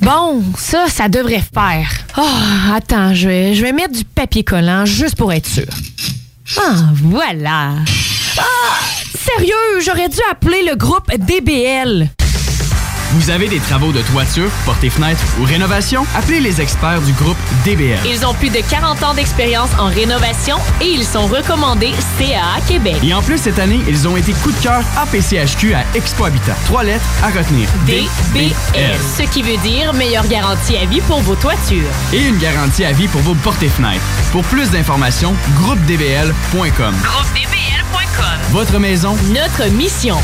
[0.01, 1.89] Bon, ça, ça devrait faire.
[2.17, 5.67] Ah, attends, je vais, je vais mettre du papier collant juste pour être sûr.
[6.57, 7.75] Ah, voilà.
[8.37, 8.43] Ah,
[9.17, 12.09] sérieux, j'aurais dû appeler le groupe DBL.
[13.13, 16.05] Vous avez des travaux de toiture, portes et fenêtres ou rénovation?
[16.15, 17.99] Appelez les experts du groupe DBL.
[18.05, 22.95] Ils ont plus de 40 ans d'expérience en rénovation et ils sont recommandés CAA Québec.
[23.03, 26.55] Et en plus, cette année, ils ont été coup de cœur APCHQ à Expo Habitat.
[26.65, 27.67] Trois lettres à retenir.
[27.85, 28.53] DBL.
[29.17, 31.91] Ce qui veut dire meilleure garantie à vie pour vos toitures.
[32.13, 34.05] Et une garantie à vie pour vos portes et fenêtres.
[34.31, 36.95] Pour plus d'informations, groupedbl.com.
[37.03, 38.39] GroupeDBL.com.
[38.51, 40.17] Votre maison, Notre mission.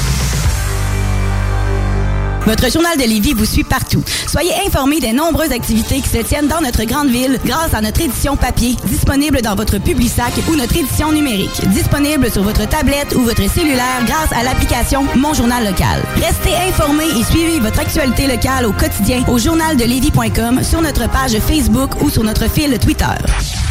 [2.47, 4.01] Votre journal de Lévis vous suit partout.
[4.25, 7.99] Soyez informés des nombreuses activités qui se tiennent dans notre grande ville grâce à notre
[7.99, 13.23] édition papier, disponible dans votre Publisac ou notre édition numérique, disponible sur votre tablette ou
[13.23, 16.01] votre cellulaire grâce à l'application Mon Journal Local.
[16.15, 22.01] Restez informés et suivez votre actualité locale au quotidien au journaldelévis.com, sur notre page Facebook
[22.01, 23.05] ou sur notre fil Twitter.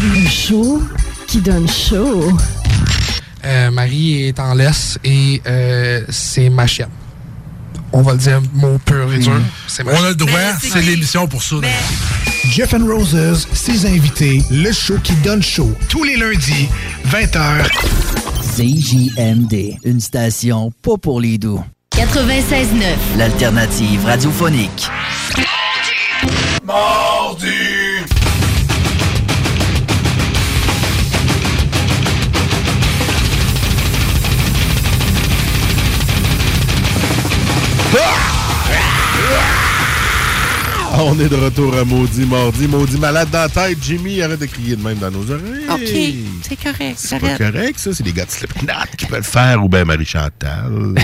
[0.03, 0.83] Un show
[1.27, 2.31] qui donne chaud.
[3.43, 6.91] Euh, Marie est en laisse et euh, c'est ma chienne.
[7.97, 9.41] On va le dire, mot pur et dur.
[9.67, 11.57] C'est On a le droit, c'est l'émission pour ça.
[12.51, 15.73] Jeff and Roses, ses invités, le show qui donne chaud.
[15.89, 16.69] Tous les lundis,
[17.09, 17.67] 20h.
[18.55, 21.63] CJMD, une station pas pour les doux.
[21.95, 23.17] 96.9.
[23.17, 24.91] L'alternative radiophonique.
[40.99, 42.67] Ah, On est de retour à Maudit Mardi.
[42.67, 43.79] Maudit malade dans la tête.
[43.83, 45.67] Jimmy, arrête de crier de même dans nos oreilles.
[45.71, 46.95] OK, c'est correct.
[46.97, 47.93] C'est pas correct, ça.
[47.93, 50.71] C'est les gars de Slipknot qui peuvent le faire, ou bien Marie-Chantal.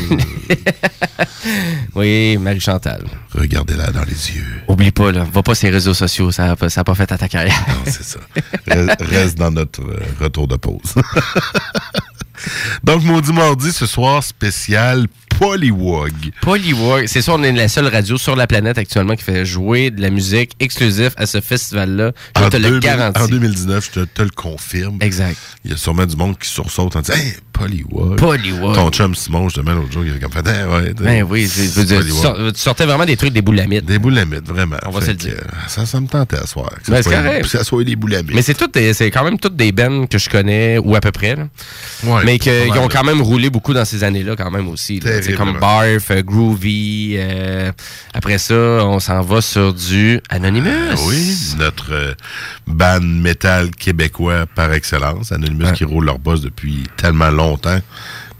[1.94, 3.04] Oui, Marie-Chantal.
[3.34, 4.62] Regardez-la dans les yeux.
[4.68, 5.26] Oublie pas, là.
[5.30, 7.28] Va pas sur les réseaux sociaux, ça n'a pas, ça a pas fait à ta
[7.28, 7.54] carrière.
[7.84, 8.18] c'est ça.
[8.66, 10.94] Reste- Reste dans notre euh, retour de pause.
[12.84, 15.06] Donc, Maudit Mardi, ce soir, spécial
[15.38, 16.12] Polywog.
[16.40, 19.90] Polywog, c'est ça, on est la seule radio sur la planète actuellement qui fait jouer
[19.90, 22.12] de la musique exclusive à ce festival-là.
[22.38, 23.20] Je En, te le 2000 garantis.
[23.22, 24.98] en 2019, je te, te le confirme.
[25.00, 25.36] Exact.
[25.64, 28.16] Il y a sûrement du monde qui sursaute en disant Hey, Polywog.
[28.18, 28.74] Polywog.
[28.74, 30.94] Ton chum Simon, je demande l'autre jour, il a comme fait ouais.
[31.00, 33.84] Ben oui, veux dire, tu, sor- tu sortais vraiment des trucs des boulamites.
[33.84, 34.76] Des boulamites, vraiment.
[34.86, 35.36] On va Fait se le dire.
[35.68, 36.70] Ça, ça me tentait à soir.
[36.84, 37.42] Que Ben, c'est correct.
[37.42, 38.34] que ça soit des boulamites.
[38.34, 41.36] Mais c'est quand même toutes des bands que je connais, ou à peu près.
[41.36, 41.48] là.
[42.04, 45.00] Ouais, mais qu'ils ont quand même roulé beaucoup dans ces années-là, quand même aussi.
[45.02, 45.58] C'est comme.
[45.58, 47.14] Barf, euh, Groovy.
[47.16, 47.70] euh,
[48.14, 50.70] après ça, on s'en va sur du Anonymous.
[50.92, 52.14] Ah oui, notre euh,
[52.66, 57.80] band métal québécois par excellence, Anonymous, qui roule leur boss depuis tellement longtemps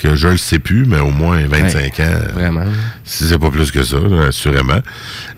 [0.03, 2.11] que je le sais plus, mais au moins 25 ans.
[2.35, 2.65] Vraiment.
[3.05, 4.81] Si c'est pas plus que ça, assurément.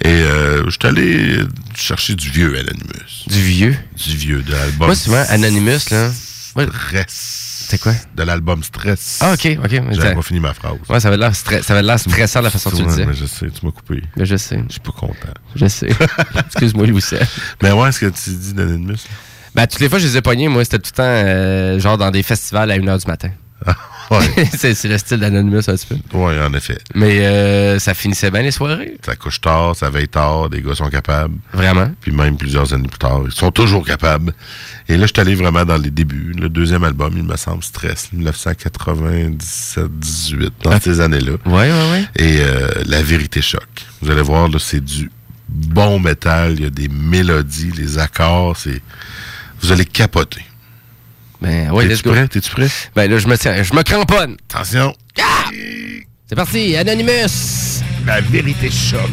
[0.03, 1.39] Et euh, je suis allé
[1.77, 3.27] chercher du vieux Anonymous.
[3.27, 3.77] Du vieux?
[3.97, 4.87] Du vieux, de l'album.
[4.87, 6.11] Moi, souvent, Anonymous, là.
[7.69, 7.93] C'est quoi?
[8.15, 9.19] De l'album Stress.
[9.23, 9.71] Ah, ok, ok.
[9.93, 10.75] J'avais pas fini ma phrase.
[10.89, 13.07] Ouais, ça avait l'air stre- ça avait l'air stressant la façon dont tu le disais.
[13.07, 14.03] mais je sais, tu m'as coupé.
[14.17, 14.63] Mais je sais.
[14.69, 15.15] Je suis pas content.
[15.55, 15.89] Je sais.
[16.47, 17.03] Excuse-moi, Louis.
[17.63, 18.97] Mais ouais, est-ce que tu dis d'Anonymous?
[19.55, 21.97] Ben, toutes les fois, je les ai pognés, moi, c'était tout le temps, euh, genre,
[21.97, 23.31] dans des festivals à 1h du matin.
[24.11, 24.49] ouais.
[24.57, 25.97] c'est le style d'Anonymous, un petit peu.
[26.13, 26.79] Oui, en effet.
[26.95, 28.97] Mais euh, ça finissait bien les soirées.
[29.05, 31.35] Ça couche tard, ça veille tard, les gars sont capables.
[31.53, 31.91] Vraiment?
[32.01, 34.33] Puis même plusieurs années plus tard, ils sont toujours capables.
[34.89, 36.35] Et là, je suis allé vraiment dans les débuts.
[36.39, 41.33] Le deuxième album, il me semble, Stress, 1997-18, dans ces années-là.
[41.47, 42.05] Ouais, ouais, ouais.
[42.17, 43.67] Et euh, La Vérité Choc.
[44.03, 45.11] Vous allez voir, c'est du
[45.49, 46.53] bon métal.
[46.53, 48.83] Il y a des mélodies, les accords, c'est...
[49.61, 50.43] Vous allez capoter.
[51.45, 52.29] Ben, ouais, let's T'es-tu prêt?
[52.29, 52.69] T'es-tu prêt?
[52.97, 54.37] Ben, là, je me tiens, je me cramponne.
[54.51, 54.95] Attention.
[56.27, 57.83] C'est parti, Anonymous.
[58.07, 59.11] La Vérité Choc.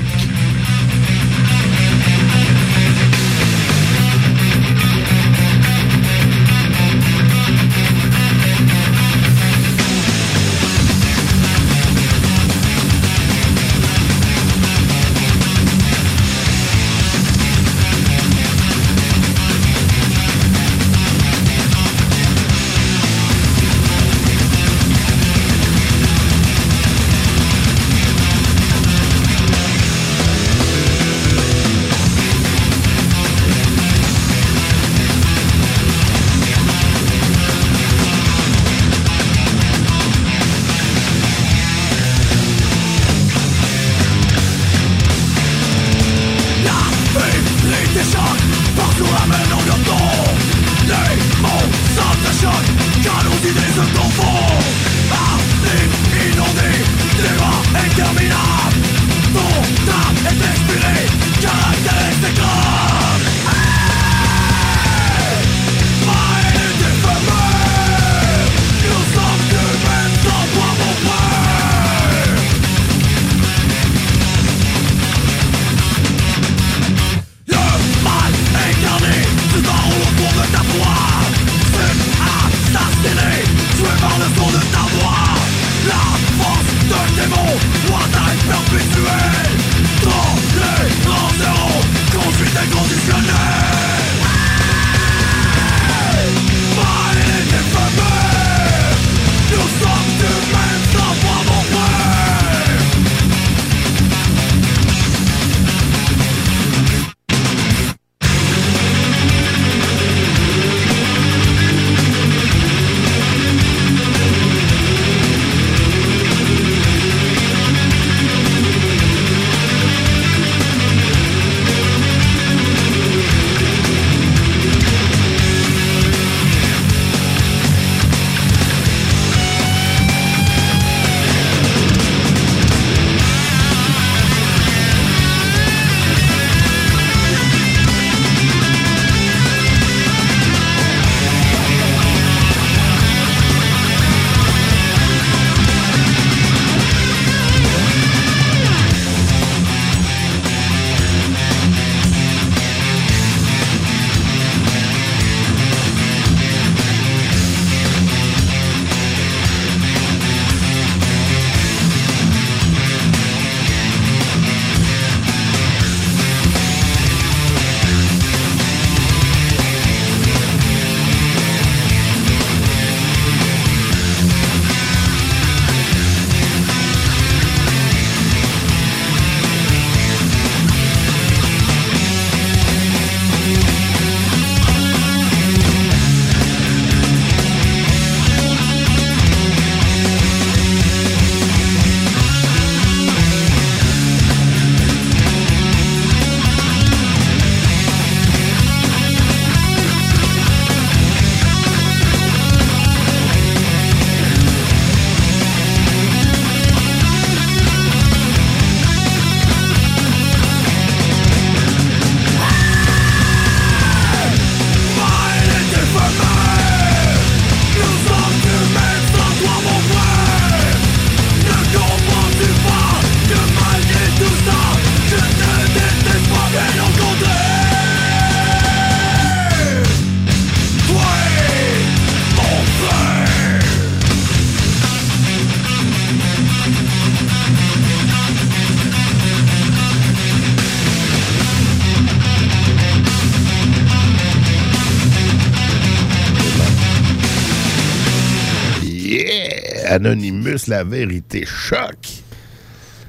[250.68, 251.98] La vérité choque.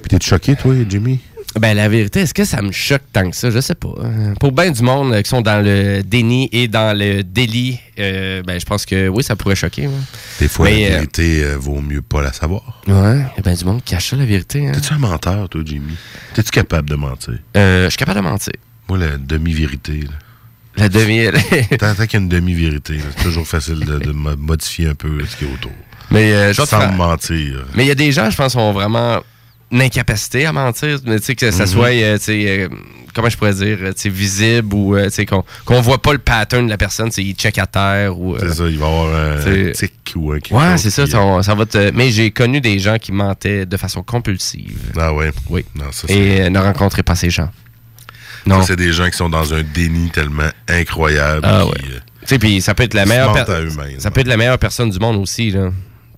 [0.03, 1.21] Puis t'es choqué, toi, Jimmy?
[1.61, 3.51] Ben, la vérité, est-ce que ça me choque tant que ça?
[3.51, 3.93] Je sais pas.
[3.99, 7.79] Euh, Pour bien du monde euh, qui sont dans le déni et dans le délit,
[7.99, 9.87] euh, ben, je pense que oui, ça pourrait choquer.
[9.87, 9.93] ouais.
[10.41, 12.83] Des fois, Mais, la euh, vérité euh, vaut mieux pas la savoir.
[12.89, 14.67] Ouais, il y a bien du monde qui cache ça, la vérité.
[14.67, 14.73] Hein.
[14.73, 15.93] T'es-tu un menteur, toi, Jimmy?
[16.33, 17.39] T'es-tu capable de mentir?
[17.57, 18.53] Euh, je suis capable de mentir.
[18.89, 20.09] Moi, la demi-vérité, là.
[20.75, 21.27] La demi...
[21.79, 24.95] Tant, tant qu'il y a une demi-vérité, c'est toujours facile de, de mo- modifier un
[24.95, 25.71] peu ce qui est autour.
[26.11, 27.65] Mais euh, Sans mentir.
[27.75, 29.21] Mais il y a des gens, je pense, qui ont vraiment
[29.71, 31.69] une incapacité à mentir, mais tu sais, que ça Mhm.
[31.71, 32.69] soit, euh, tu sais, euh,
[33.15, 36.19] comment je pourrais dire, tu sais, visible ou, tu sais, qu'on qu'on voit pas le
[36.19, 38.37] pattern de la personne, tu sais, il check à terre ou...
[38.39, 41.65] C'est ça, il va avoir un, tic ou un quelque Ouais, c'est ça, ça, va
[41.67, 41.91] te...
[41.93, 44.77] Mais j'ai connu des gens qui mentaient de façon compulsive.
[44.99, 45.33] Ah ouais?
[45.49, 45.65] Oui.
[45.75, 47.49] Non, ça, c'est- Et ne rencontrez pas ces gens.
[48.45, 48.61] Non.
[48.63, 51.41] c'est des gens qui sont dans un déni tellement incroyable.
[51.45, 51.95] Ah qui, ouais.
[51.95, 54.01] euh, Tu sais, puis ça peut être la meilleure mentent per- à eux-mêmes.
[54.01, 55.71] ça peut être la meilleure personne du monde aussi là.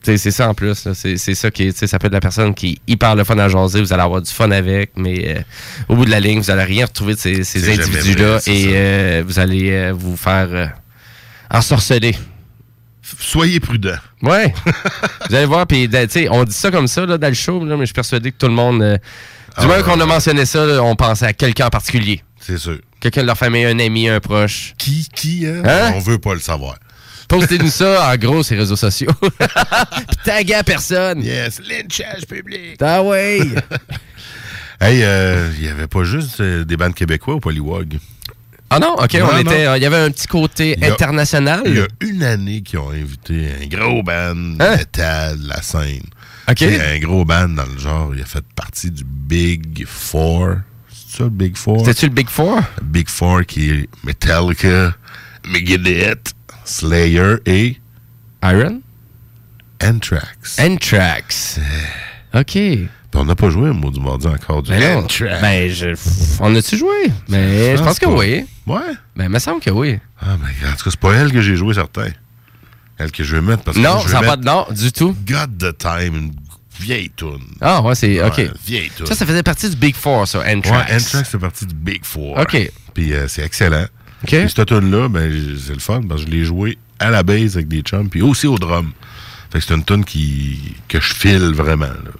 [0.05, 0.87] C'est ça en plus.
[0.95, 3.15] C'est c'est ça qui est, tu sais, ça peut être la personne qui est hyper
[3.17, 3.81] le fun à jaser.
[3.81, 5.41] Vous allez avoir du fun avec, mais euh,
[5.89, 9.23] au bout de la ligne, vous allez rien retrouver de ces, ces individus-là et euh,
[9.27, 10.75] vous allez euh, vous faire
[11.51, 12.15] ensorceler.
[13.19, 13.97] Soyez prudents.
[14.23, 14.53] Ouais.
[15.29, 17.65] vous allez voir, puis tu sais, on dit ça comme ça là, dans le show,
[17.65, 18.99] là, mais je suis persuadé que tout le monde, du
[19.57, 22.23] Ah, moment qu'on a mentionné ça, là, on pensait à quelqu'un en particulier.
[22.41, 22.79] C'est sûr.
[23.01, 24.75] Quelqu'un de leur famille, un ami, un proche.
[24.79, 25.63] Qui, qui, hein?
[25.65, 25.93] Hein?
[25.95, 26.77] On veut pas le savoir.
[27.39, 29.11] Postez-nous ça en gros sur les réseaux sociaux.
[29.21, 31.23] Puis taguez à personne.
[31.23, 32.77] Yes, lynchage public.
[32.81, 33.41] Ah ouais.
[34.81, 37.97] Hey, euh, il y avait pas juste euh, des bandes québécois au Polywog.
[38.71, 39.39] Ah non, ok, Non, on non.
[39.39, 39.67] était.
[39.67, 41.63] euh, Il y avait un petit côté a- international.
[41.65, 44.77] Il y a une année qu'ils ont invité un gros band Hein?
[44.77, 46.03] métal de la scène.
[46.51, 46.63] Ok.
[46.63, 48.11] Un gros band dans le genre.
[48.15, 50.57] Il a fait partie du Big Four.
[50.91, 51.79] C'est ça, le Big Four?
[51.79, 52.57] C'était-tu le Big Four?
[52.79, 54.93] Le Big Four qui est Metallica,
[55.49, 56.33] Megadeth,
[56.65, 57.77] Slayer et
[58.43, 58.81] Iron?
[59.83, 60.59] Anthrax.
[60.59, 61.61] Anthrax.
[62.33, 62.53] Ok.
[62.53, 65.05] Puis on n'a pas joué un mot du mardi encore du Ben non.
[65.05, 65.41] Anthrax.
[65.41, 65.95] Ben, je,
[66.41, 67.13] on a-tu joué?
[67.29, 68.45] Ben, je pense que oui.
[68.67, 68.81] Ouais?
[69.15, 69.99] Ben, il me semble que oui.
[70.21, 72.09] Ah, mais en tout cas, c'est pas elle que j'ai joué, certain.
[72.99, 75.17] Elle que je vais mettre parce que Non, je ça n'a pas nom du tout.
[75.27, 76.33] God the Time, une
[76.81, 77.43] vieille toune.
[77.61, 78.23] Ah, ouais, c'est.
[78.23, 78.39] Ok.
[78.39, 79.07] Ouais, vieille toune.
[79.07, 80.71] Ça, ça faisait partie du Big Four, ça, Anthrax.
[80.91, 82.39] Ouais, Anthrax fait partie du Big Four.
[82.39, 82.71] OK.
[82.95, 83.87] Puis euh, c'est excellent.
[84.23, 84.31] OK.
[84.31, 87.57] Puis cette tune-là, ben, c'est le fun parce que je l'ai joué à la base
[87.57, 88.93] avec des chums, puis aussi au drum.
[89.51, 91.87] Fait que c'est une tune qui, que je file vraiment.
[91.87, 92.11] là.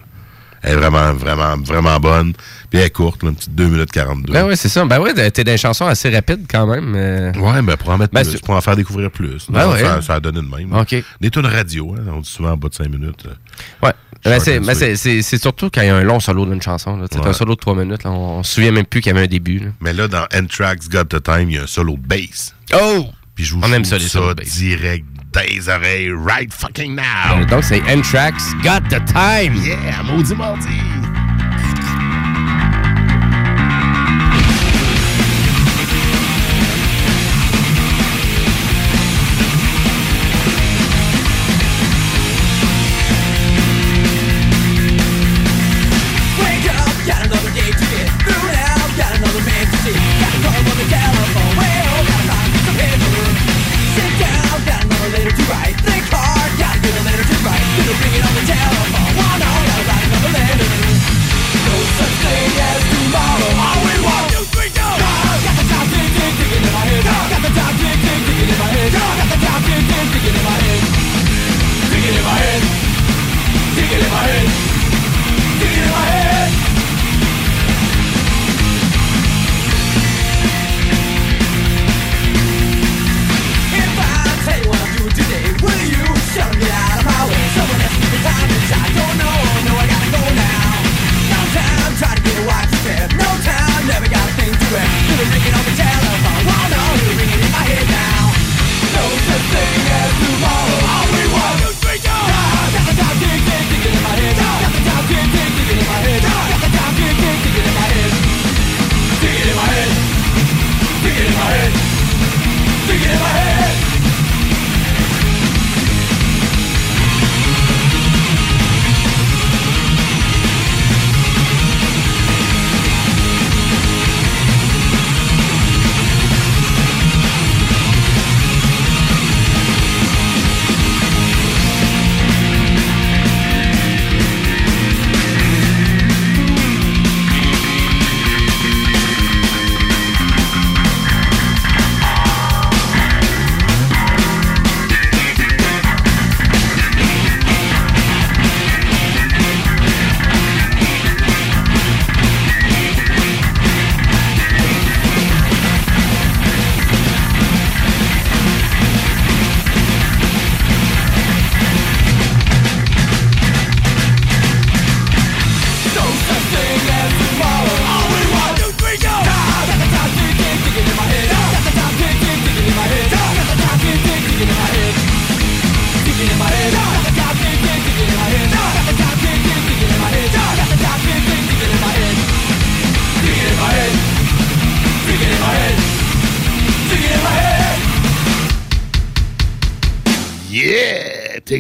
[0.65, 2.33] Elle est vraiment, vraiment, vraiment bonne.
[2.71, 4.33] Puis elle est courte, une petite 2 minutes 42.
[4.33, 4.85] Ben oui, c'est ça.
[4.85, 6.95] Ben oui, t'es dans des chansons assez rapides quand même.
[6.97, 7.33] euh.
[7.35, 9.47] Ouais, mais pour en mettre Ben, plus, c'est- pour en faire découvrir plus.
[9.51, 9.81] Ben Non, ouais.
[9.81, 10.73] ça, ça a donné de même.
[10.75, 10.97] OK.
[11.21, 13.27] Des tunes radio, hein, on dit souvent en bas de 5 minutes.
[13.27, 13.87] euh.
[13.87, 13.93] Ouais.
[14.25, 16.47] Ben, c'est, and ben, c'est, c'est- c'est surtout quand il y a un long solo
[16.47, 16.99] d'une chanson.
[16.99, 17.07] Ouais.
[17.29, 19.27] Un solo de 3 minutes, là, on, on se souvient même plus qu'il y avait
[19.27, 19.59] un début.
[19.59, 19.67] Là.
[19.83, 22.55] Mais là, dans Anthrax Got the Time, il y a un solo de bass.
[22.75, 23.05] Oh!
[23.35, 24.05] Puis je vous On aime ça, les
[24.35, 24.57] bass.
[24.57, 25.05] direct
[25.35, 27.45] des oreilles, right fucking now.
[27.49, 29.55] Donc, c'est Anthrax Got the Time.
[29.65, 31.14] Yeah, maudit mardi.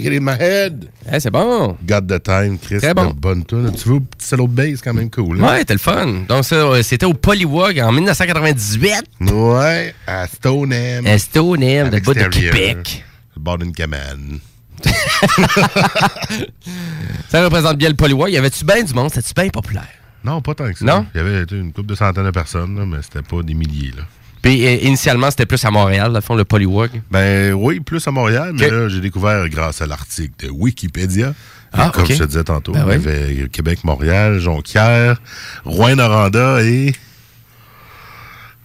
[0.04, 0.88] Take It In My Head.
[1.10, 1.76] Eh, c'est bon.
[1.82, 2.78] Got the Time, Chris.
[2.78, 3.14] Très bon.
[3.16, 3.72] Bonne tune.
[3.74, 5.42] Tu veux, petit solo de bass, quand même cool.
[5.42, 5.48] hein?
[5.48, 6.06] Ouais, c'était le fun.
[6.28, 9.04] Donc, euh, c'était au Polywog en 1998.
[9.32, 11.06] Ouais, à Stoneham.
[11.06, 12.24] À Stoneham, À bout de.
[12.28, 13.04] Québec.
[13.36, 14.38] Le bord d'une cabane.
[17.30, 18.30] Ça représente bien le Polywog.
[18.30, 19.10] Y avait-tu bien du monde?
[19.10, 19.88] C'était-tu bien populaire?
[20.22, 20.84] Non, pas tant que ça.
[20.84, 21.06] Non?
[21.14, 23.92] Il y avait une couple de centaines de personnes, là, mais c'était pas des milliers.
[23.96, 24.02] Là.
[24.44, 26.90] Puis, euh, initialement, c'était plus à Montréal, dans le fond, le Polywog.
[27.10, 31.32] Ben oui, plus à Montréal, mais là, j'ai découvert grâce à l'article de Wikipédia.
[31.72, 32.94] Ah, comme je te disais tantôt, Ben il y oui.
[32.94, 35.16] avait Québec, Montréal, Jonquière,
[35.64, 36.92] Rouen-Noranda et.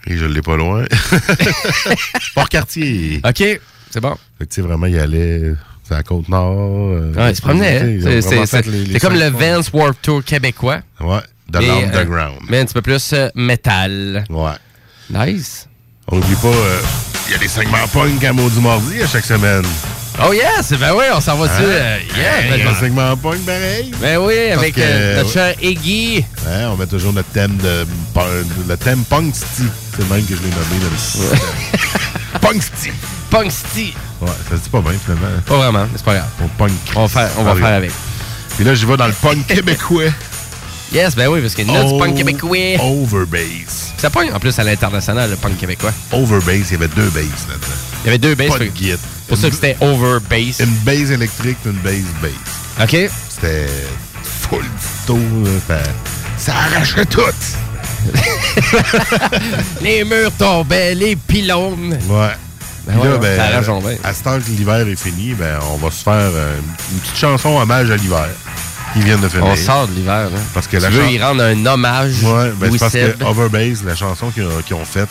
[0.08, 0.84] Et je l'ai pas loin.
[2.36, 3.22] Port-Cartier.
[3.26, 3.44] OK,
[3.90, 4.16] c'est bon.
[4.38, 5.54] Fait que, tu sais, vraiment, il allait.
[5.84, 6.90] C'est la côte-nord.
[6.92, 8.00] euh, Ouais, il se promenait.
[8.04, 8.22] hein.
[8.22, 9.30] C'est- comme le.
[9.30, 10.82] Vance Warped Tour québécois.
[11.00, 11.20] Ouais,
[11.50, 12.38] de Mais, l'underground.
[12.42, 14.26] euh, mais un petit peu plus euh, métal.
[14.30, 14.52] Ouais.
[15.10, 15.68] Nice.
[16.12, 16.80] On n'oublie pas, euh,
[17.28, 19.64] il y a des segments punk à Maudit Mardi à chaque semaine.
[20.26, 20.74] Oh yes!
[20.80, 21.62] Ben oui, on s'en va dessus.
[21.62, 21.70] Hein?
[21.70, 22.50] euh, yeah!
[22.50, 23.92] Ben, je- un segment punk pareil.
[24.02, 25.34] ben oui, Parce avec que, euh, notre ouais.
[25.34, 26.26] cher Iggy.
[26.46, 27.86] Ouais, on met toujours notre thème de
[28.68, 29.04] le thème.
[29.10, 31.40] C'est le même que je l'ai nommé dans le système.
[32.42, 32.92] punk city.
[33.30, 33.94] Punk City.
[34.22, 35.28] Ouais, ça se dit pas bien finalement.
[35.46, 36.28] Pas vraiment, mais c'est pas grave.
[36.44, 36.72] Au punk.
[36.96, 37.92] On va faire, on va faire avec.
[38.56, 40.06] Puis là, j'y vais dans le punk québécois.
[40.92, 42.80] Yes, ben oui, parce qu'il y a notre Oh, punk québécois.
[42.80, 43.94] Overbass.
[43.98, 45.94] Ça pogne en plus à l'international, le punk québécois.
[46.12, 47.68] Overbass, il y avait deux basses là-dedans.
[48.04, 48.50] Il y avait deux basses.
[48.50, 48.98] Pas de guide.
[49.28, 50.60] pour ça que c'était over bass.
[50.60, 52.32] Une base électrique une base bass.
[52.82, 53.10] OK?
[53.30, 53.68] C'était
[54.24, 54.64] full
[55.08, 55.80] là, Ça,
[56.38, 57.22] ça arrachait tout.
[59.82, 62.00] les murs tombaient, les pylônes.
[62.08, 62.30] Ouais.
[62.88, 63.68] Ben ouais, là, ben, ça arrache
[64.04, 66.58] à ce temps que l'hiver est fini, ben, on va se faire euh,
[66.92, 68.30] une petite chanson hommage à l'hiver
[68.94, 69.46] qui vient de finir.
[69.46, 70.30] On sort de l'hiver.
[70.30, 70.40] là.
[70.54, 72.24] Parce que tu la veux chan- y rendre un hommage.
[72.24, 73.18] Ouais, ben, c'est parce Seb.
[73.18, 75.10] que Overbass, la chanson qu'ils ont, faite,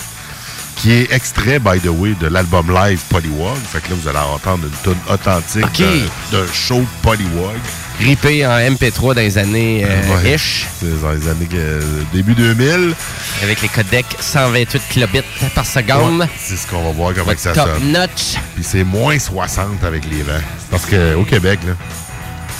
[0.76, 3.56] qui est extrait, by the way, de l'album live Polywog.
[3.72, 5.86] Fait que là, vous allez entendre une tune authentique Ok.
[6.32, 7.56] d'un- show Polywog.
[8.00, 10.34] Rippé en MP3 dans les années euh, Ouais.
[10.36, 10.68] ish.
[10.78, 12.94] C'est dans les années euh, début 2000.
[13.42, 15.22] Avec les codecs 128 kilobits
[15.52, 16.20] par seconde.
[16.20, 17.90] Ouais, c'est ce qu'on va voir comment ça Top sonne.
[17.90, 18.36] notch.
[18.54, 20.40] Puis c'est moins 60 avec les vents.
[20.70, 21.72] Parce qu'au Québec, là,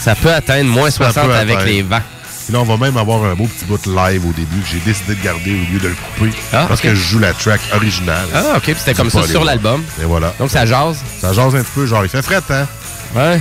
[0.01, 1.71] Ça peut atteindre moins Ça 60 peut avec atteindre.
[1.71, 2.01] les vents.
[2.45, 4.69] Puis là, on va même avoir un beau petit bout de live au début que
[4.73, 6.35] j'ai décidé de garder au lieu de le couper.
[6.53, 8.27] Ah, parce que je joue la track originale.
[8.35, 9.85] Ah, ok, puis c'était comme ça sur l'album.
[10.01, 10.33] Et voilà.
[10.39, 10.99] Donc ça jase.
[11.21, 12.67] Ça jase un petit peu, genre il fait fret, hein?
[13.15, 13.41] Ouais.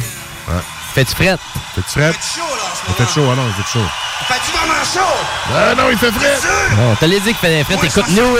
[0.49, 0.61] Ouais.
[0.93, 1.39] Fais-tu frette?
[1.75, 2.11] Fait-tu fret?
[2.89, 3.85] Il fait chaud, ah non, il fait chaud.
[4.27, 5.53] Fait du vraiment chaud!
[5.55, 6.39] Ah non, il fait fret!
[6.75, 7.83] Non, t'as dit qu'il fait frette.
[7.83, 8.37] Écoute-nous,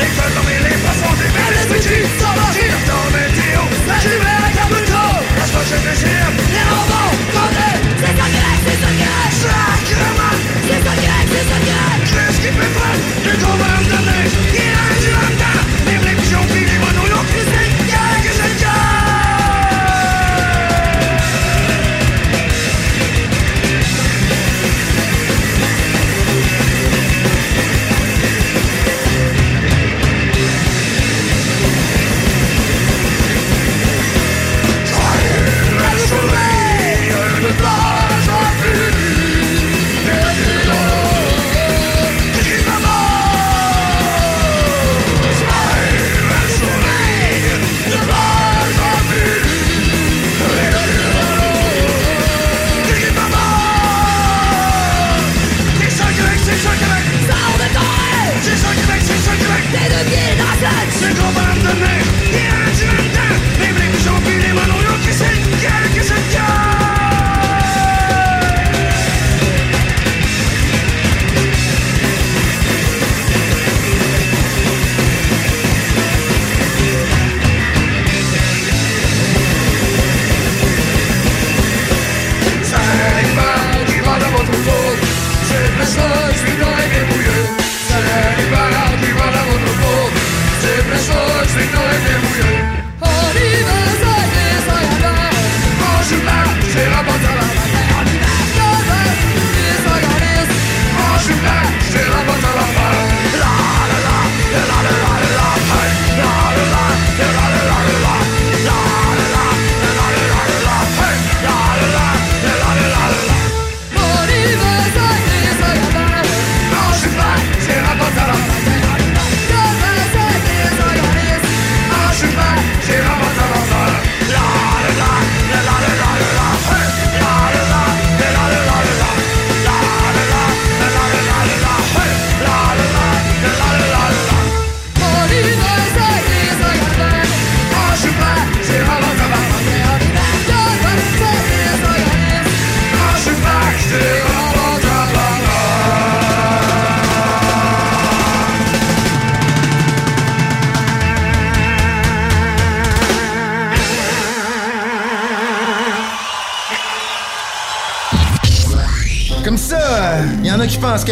[0.00, 0.34] esti.
[0.34, 0.67] Mange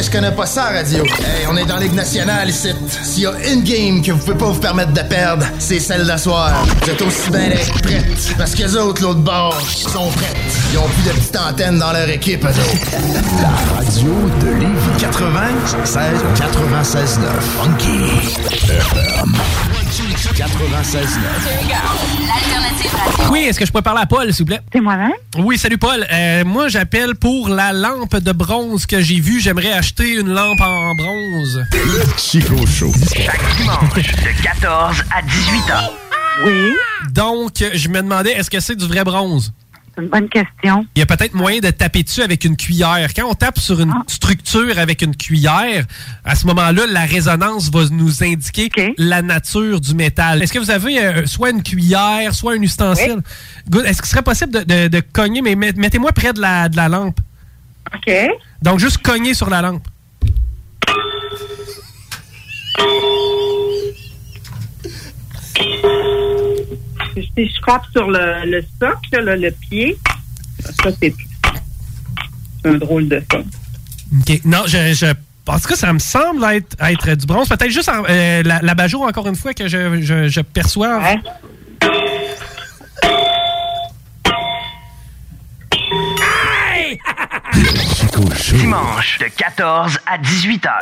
[0.06, 1.04] je connais pas ça, radio.
[1.04, 2.72] Hey, on est dans Ligue nationale ici.
[3.02, 6.06] S'il y a une game que vous pouvez pas vous permettre de perdre, c'est celle
[6.06, 6.64] d'asseoir.
[6.82, 8.34] Vous êtes aussi bien d'être prêtes.
[8.38, 10.36] Parce que les autres, l'autre bord, sont prêtes.
[10.72, 12.90] Ils ont plus de petites antennes dans leur équipe, eux autres.
[13.42, 15.96] La radio de Lévis 96
[16.36, 17.30] 96 9
[17.62, 17.98] Funky
[18.52, 19.32] FM
[20.36, 21.18] 96
[23.30, 24.60] Oui, est-ce que je peux parler à Paul, s'il vous plaît?
[24.72, 25.12] C'est moi-même.
[25.38, 26.06] Oui, salut Paul.
[26.12, 29.40] Euh, moi, j'appelle pour la lampe de bronze que j'ai vue.
[29.40, 31.64] J'aimerais acheter une lampe en bronze.
[32.16, 32.92] Chico Show.
[33.14, 35.90] Chaque dimanche de 14 à 18 ans.
[36.44, 36.72] Oui.
[37.12, 39.52] Donc, je me demandais, est-ce que c'est du vrai bronze?
[39.96, 40.86] C'est une bonne question.
[40.94, 43.08] Il y a peut-être moyen de taper dessus avec une cuillère.
[43.14, 45.86] Quand on tape sur une structure avec une cuillère,
[46.24, 48.68] à ce moment-là, la résonance va nous indiquer
[48.98, 50.42] la nature du métal.
[50.42, 53.22] Est-ce que vous avez euh, soit une cuillère, soit un ustensile?
[53.86, 56.76] Est-ce qu'il serait possible de, de- de cogner, mais met- mettez-moi près de la, de
[56.76, 57.18] la lampe.
[57.94, 58.12] OK.
[58.62, 59.86] Donc, juste cogner sur la lampe.
[67.16, 69.96] Si je frappe sur le, le socle, là, le pied,
[70.62, 71.14] ça, c'est
[72.62, 73.38] c'est un drôle de son.
[74.20, 74.40] OK.
[74.44, 75.06] Non, je, je-
[75.50, 77.48] en tout cas, ça me semble être, être du bronze.
[77.48, 81.00] Peut-être juste en- euh, la, la bajour, encore une fois, que je, je- je perçois.
[88.52, 90.78] Dimanche de 14 à 18 heures.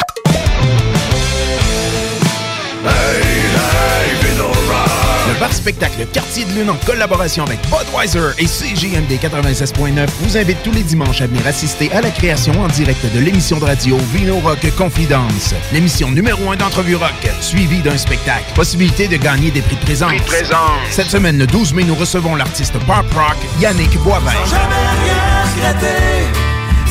[5.27, 10.63] Le bar spectacle Quartier de Lune en collaboration avec Budweiser et CJMD 96.9 vous invite
[10.63, 13.97] tous les dimanches à venir assister à la création en direct de l'émission de radio
[14.13, 15.55] Vino Rock Confidence.
[15.73, 18.45] L'émission numéro un d'entrevue rock, suivie d'un spectacle.
[18.55, 20.09] Possibilité de gagner des prix de présence.
[20.11, 20.59] Prix de présence.
[20.91, 24.31] Cette semaine, le 12 mai, nous recevons l'artiste pop rock Yannick Boivin.
[24.31, 26.27] Sans jamais rien regretter,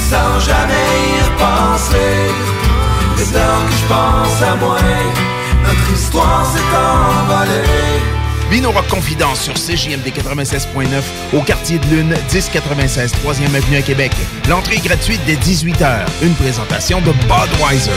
[0.10, 2.34] sans jamais y repenser.
[3.16, 4.80] Dès que je pense à moi,
[5.64, 8.13] notre histoire s'est envolée.
[8.54, 10.86] Vino Rock Confidence sur CJMD 96.9
[11.34, 14.12] au quartier de Lune, 1096 3e Avenue à Québec.
[14.48, 16.06] L'entrée est gratuite dès 18h.
[16.22, 17.90] Une présentation de Budweiser.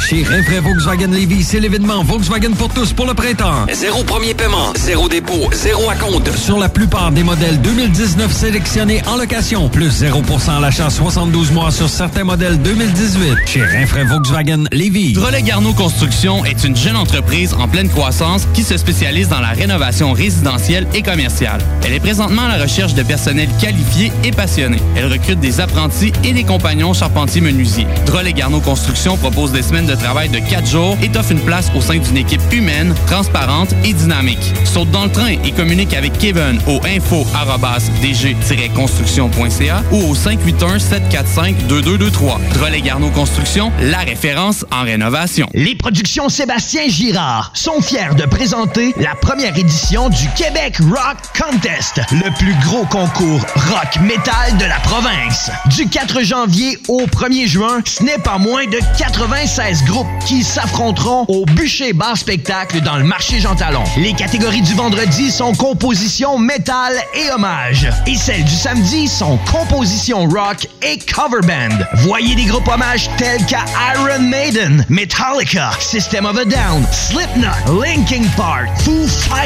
[0.00, 3.66] Chez Rinfraie Volkswagen Lévy, c'est l'événement Volkswagen pour tous pour le printemps.
[3.72, 9.16] Zéro premier paiement, zéro dépôt, zéro acompte sur la plupart des modèles 2019 sélectionnés en
[9.16, 13.36] location, plus 0% à l'achat 72 mois sur certains modèles 2018.
[13.46, 15.12] Chez Rinfraie Volkswagen Lévy.
[15.12, 19.50] Drolet Garneau Construction est une jeune entreprise en pleine croissance qui se spécialise dans la
[19.50, 19.75] rénovation
[20.12, 21.60] résidentielle et commerciale.
[21.84, 24.78] Elle est présentement à la recherche de personnel qualifié et passionné.
[24.96, 27.86] Elle recrute des apprentis et des compagnons charpentiers-menuisiers.
[28.06, 31.70] Drolet Garneau Construction propose des semaines de travail de 4 jours et t'offre une place
[31.76, 34.52] au sein d'une équipe humaine, transparente et dynamique.
[34.64, 42.38] Saute dans le train et communique avec Kevin au info-dg-construction.ca ou au 581-745-2223.
[42.54, 45.48] Drolet Garneau Construction, la référence en rénovation.
[45.54, 52.00] Les productions Sébastien Girard sont fiers de présenter la première édition du Québec Rock Contest,
[52.12, 53.40] le plus gros concours
[53.70, 55.50] rock metal de la province.
[55.66, 61.24] Du 4 janvier au 1er juin, ce n'est pas moins de 96 groupes qui s'affronteront
[61.28, 63.84] au bûcher bar spectacle dans le marché Jean Talon.
[63.96, 67.88] Les catégories du vendredi sont composition métal et hommage.
[68.06, 71.78] Et celles du samedi sont composition rock et cover band.
[71.94, 78.24] Voyez des groupes hommages tels qu'à Iron Maiden, Metallica, System of a Down, Slipknot, Linkin
[78.36, 79.45] Park, Foo Fighters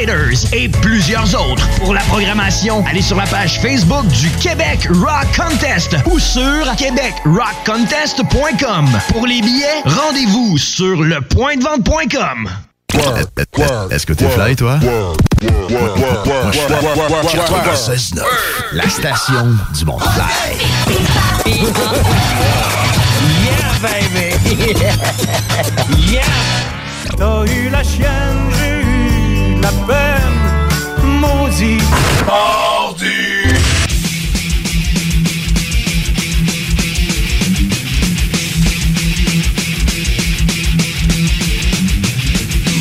[0.52, 1.68] et plusieurs autres.
[1.78, 8.88] Pour la programmation, allez sur la page Facebook du Québec Rock Contest ou sur québecrockcontest.com.
[9.08, 12.48] Pour les billets, rendez-vous sur lepointdevente.com.
[13.90, 14.78] Est-ce que t'es fly, toi?
[18.72, 20.56] La station du monde fly.
[23.44, 24.34] Yeah, baby!
[26.10, 26.22] yeah!
[27.18, 28.50] T'as eu la chienne,
[29.60, 31.78] la peine, maudit.
[32.26, 33.06] Mardi!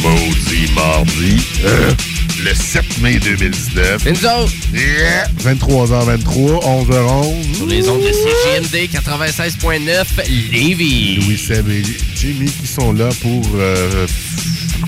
[0.02, 1.38] Maudit mardi.
[1.66, 1.92] Euh,
[2.44, 4.02] le 7 mai 2019.
[4.04, 4.54] C'est nous autres.
[4.74, 5.28] Yeah.
[5.44, 7.56] 23h23, 11h11.
[7.56, 10.06] Sur les ondes de CGMD 96.9
[10.52, 11.18] Lévis.
[11.18, 11.84] Louis Seb et
[12.16, 14.08] Jimmy qui sont là pour euh,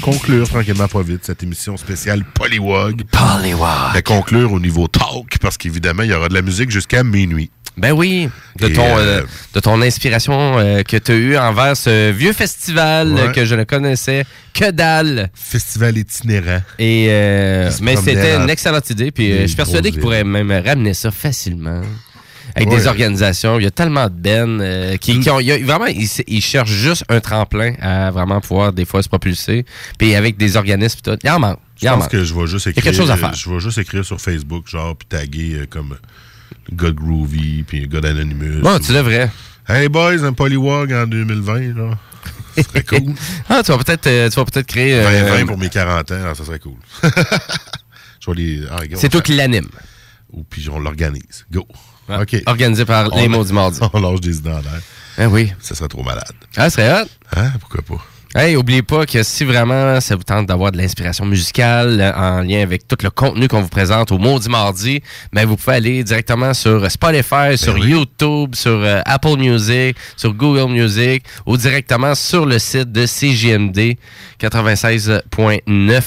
[0.01, 3.03] conclure tranquillement pas vite cette émission spéciale Polywog.
[3.11, 3.95] Polywog.
[3.95, 7.51] De conclure au niveau talk parce qu'évidemment, il y aura de la musique jusqu'à minuit.
[7.77, 8.27] Ben oui,
[8.59, 9.23] de Et, ton, euh, euh,
[9.53, 13.31] de ton inspiration euh, que tu as eue envers ce vieux festival Ouais.
[13.31, 15.29] que je ne connaissais que dalle.
[15.33, 16.61] Festival itinérant.
[16.79, 17.07] Et
[17.81, 19.11] mais c'était une excellente idée.
[19.11, 21.81] Puis je suis persuadé qu'il pourrait même ramener ça facilement.
[22.55, 22.77] Avec Ouais.
[22.77, 23.59] des organisations.
[23.59, 26.07] Il y a tellement de bennes euh, qui, qui ont, il y a- vraiment, ils,
[26.27, 29.65] ils cherchent juste un tremplin à vraiment pouvoir des fois se propulser.
[29.97, 31.17] Puis avec des organismes, tout.
[31.23, 31.59] il y en manque.
[31.81, 32.83] Je pense que je vais juste Il y a écrire.
[32.85, 33.33] quelque chose à faire.
[33.33, 35.97] Je vais juste écrire sur Facebook, genre, puis taguer euh, comme
[36.71, 38.61] de Groovy, puis le gars d'Anonymous.
[38.61, 39.29] Bon, ou- tu devrais.
[39.67, 41.97] Hey boys, un polywog en 2020, là.
[42.57, 43.13] Ça serait cool.
[43.49, 44.93] ah, tu vas peut-être euh, tu vas peut-être créer.
[44.95, 46.75] euh, 2020 pour mes 40 ans, ça serait cool.
[48.19, 48.63] je vais les.
[48.69, 49.67] ah, C'est toi qui l'anime.
[50.33, 51.45] Ou puis on l'organise.
[51.51, 51.65] Go.
[52.19, 52.37] OK.
[52.45, 53.79] Organisé par les mots du mardi.
[53.93, 54.81] On lâche des idées en l'air.
[55.17, 55.51] Ah oui.
[55.59, 56.31] Ça serait trop malade.
[56.57, 57.07] Ah, ce serait hot.
[57.35, 57.51] Hein?
[57.59, 58.03] Pourquoi pas?
[58.33, 62.39] Hey, oubliez pas que si vraiment ça vous tente d'avoir de l'inspiration musicale euh, en
[62.41, 65.01] lien avec tout le contenu qu'on vous présente au Maudit Mardi,
[65.33, 70.71] ben vous pouvez aller directement sur Spotify, sur YouTube, sur euh, Apple Music, sur Google
[70.71, 73.97] Music ou directement sur le site de CJMD
[74.39, 76.01] 96.9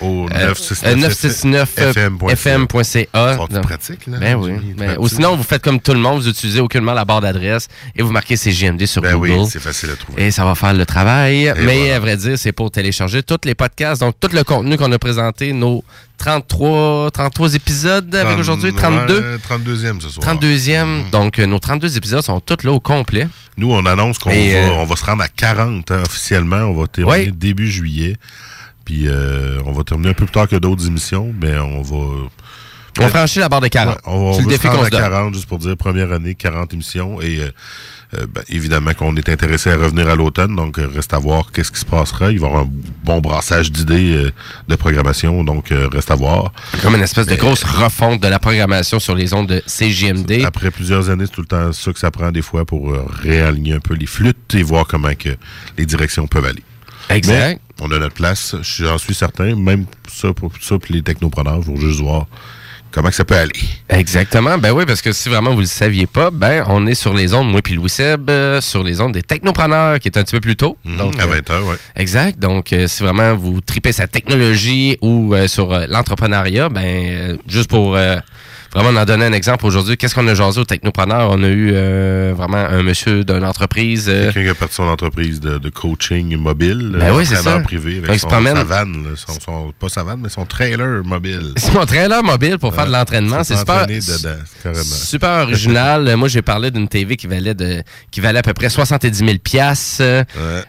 [0.00, 3.36] Au euh, 969 euh, 969 FM.ca.
[3.36, 4.52] Sont-ils Donc, pratiques, là, Ben oui.
[4.76, 5.00] Ben, Pratique.
[5.02, 8.02] ou sinon, vous faites comme tout le monde, vous utilisez aucunement la barre d'adresse et
[8.02, 9.50] vous marquez CJMD sur Ben oui, Google.
[9.50, 10.24] c'est facile à trouver.
[10.26, 11.52] Et ça va faire le travail.
[11.66, 11.96] Mais voilà.
[11.96, 14.00] à vrai dire, c'est pour télécharger tous les podcasts.
[14.00, 15.84] Donc, tout le contenu qu'on a présenté, nos
[16.18, 19.20] 33, 33 épisodes avec 30, aujourd'hui, 32.
[19.20, 20.34] ouais, 32e ce soir.
[20.34, 21.10] 32e.
[21.10, 23.28] Donc, euh, nos 32 épisodes sont tous là au complet.
[23.56, 26.56] Nous, on annonce qu'on va, euh, on va se rendre à 40 hein, officiellement.
[26.56, 28.16] On va terminer début juillet.
[28.86, 32.28] Puis euh, on va terminer un peu plus tard que d'autres émissions, mais on va.
[32.98, 33.96] On franchit la barre de 40.
[33.96, 35.00] Ouais, on C'est va le défi se rendre à se donne.
[35.00, 37.20] 40, juste pour dire première année, 40 émissions.
[37.20, 37.50] Et euh,
[38.14, 41.50] euh, ben, évidemment qu'on est intéressé à revenir à l'automne, donc euh, reste à voir
[41.52, 42.30] qu'est-ce qui se passera.
[42.30, 42.70] Il va y avoir un
[43.04, 44.32] bon brassage d'idées euh,
[44.68, 46.52] de programmation, donc euh, reste à voir.
[46.82, 50.44] Comme une espèce de grosse refonte de la programmation sur les ondes de CGMD.
[50.44, 53.74] Après plusieurs années, c'est tout le temps ça que ça prend des fois pour réaligner
[53.74, 55.30] un peu les flûtes et voir comment que
[55.76, 56.62] les directions peuvent aller.
[57.10, 57.60] Exact.
[57.80, 61.60] Mais on a notre place, j'en suis certain, même ça pour ça pour les technopreneurs,
[61.60, 62.26] pour juste voir
[62.90, 63.52] comment que ça peut aller?
[63.88, 64.58] Exactement.
[64.58, 67.34] Ben oui, parce que si vraiment vous le saviez pas, ben on est sur les
[67.34, 70.36] ondes, moi puis Louis Seb, euh, sur les ondes des technopreneurs, qui est un petit
[70.36, 70.76] peu plus tôt.
[70.84, 71.76] Donc, à euh, 20 h ouais.
[71.96, 72.38] Exact.
[72.38, 77.36] Donc, euh, si vraiment vous tripez sa technologie ou euh, sur euh, l'entrepreneuriat, ben euh,
[77.46, 77.96] juste pour
[78.74, 81.30] euh, vraiment en donner un exemple aujourd'hui, qu'est-ce qu'on a jasé au technopreneur?
[81.30, 84.06] On a eu euh, vraiment un monsieur d'une entreprise.
[84.08, 87.36] euh, Quelqu'un qui a parti son entreprise de, de coaching mobile, Ben euh, oui, c'est
[87.36, 87.58] ça.
[87.60, 88.56] privé avec son, promène.
[88.56, 91.52] sa vanne, son, son- pas sa vanne, mais son trailer mobile.
[91.56, 93.44] C'est mon trailer mobile pour faire de l'entraînement.
[93.44, 96.08] C'est super, dedans, super original.
[96.08, 99.18] Euh, Moi, j'ai parlé d'une TV qui valait de, qui valait à peu près 70
[99.18, 100.02] 000 piastres.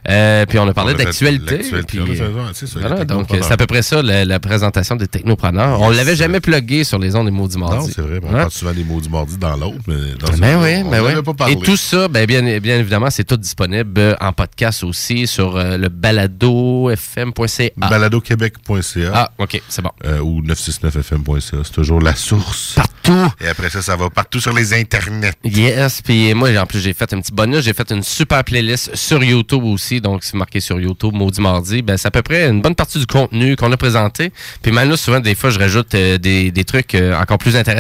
[0.10, 1.62] Euh, puis on a parlé On a d'actualité.
[1.72, 3.46] on a euh, ça, voilà, donc, technopreneurs.
[3.46, 5.82] c'est à peu près ça, la, la présentation des technopreneurs.
[5.82, 7.94] On l'avait jamais plugué sur les ondes des mots du mardi.
[7.98, 8.20] C'est vrai.
[8.22, 8.38] On Hein?
[8.42, 10.90] parle souvent des mots du mardi dans l'autre, mais dans ce Ben cas-là, oui, on
[10.92, 11.24] ben en oui.
[11.24, 11.54] pas parlé.
[11.54, 15.56] Et tout ça, ben bien, bien évidemment, c'est tout disponible euh, en podcast aussi sur
[15.58, 17.70] euh, le baladofm.ca.
[17.76, 19.12] baladoquebec.ca.
[19.14, 19.90] Ah, ok, c'est bon.
[20.06, 21.62] Euh, ou 969fm.ca.
[21.64, 22.74] C'est toujours la source.
[22.76, 23.34] Partout.
[23.42, 25.34] Et après ça, ça va partout sur les internets.
[25.44, 27.64] Yes, puis moi, en plus, j'ai fait un petit bonus.
[27.64, 30.02] J'ai fait une super playlist sur YouTube aussi.
[30.02, 33.00] Donc, vous marquez sur YouTube, Maudit Mardi, ben, c'est à peu près une bonne partie
[33.00, 34.32] du contenu qu'on a présenté.
[34.62, 37.77] Puis là, souvent, des fois, je rajoute euh, des, des trucs euh, encore plus intéressants.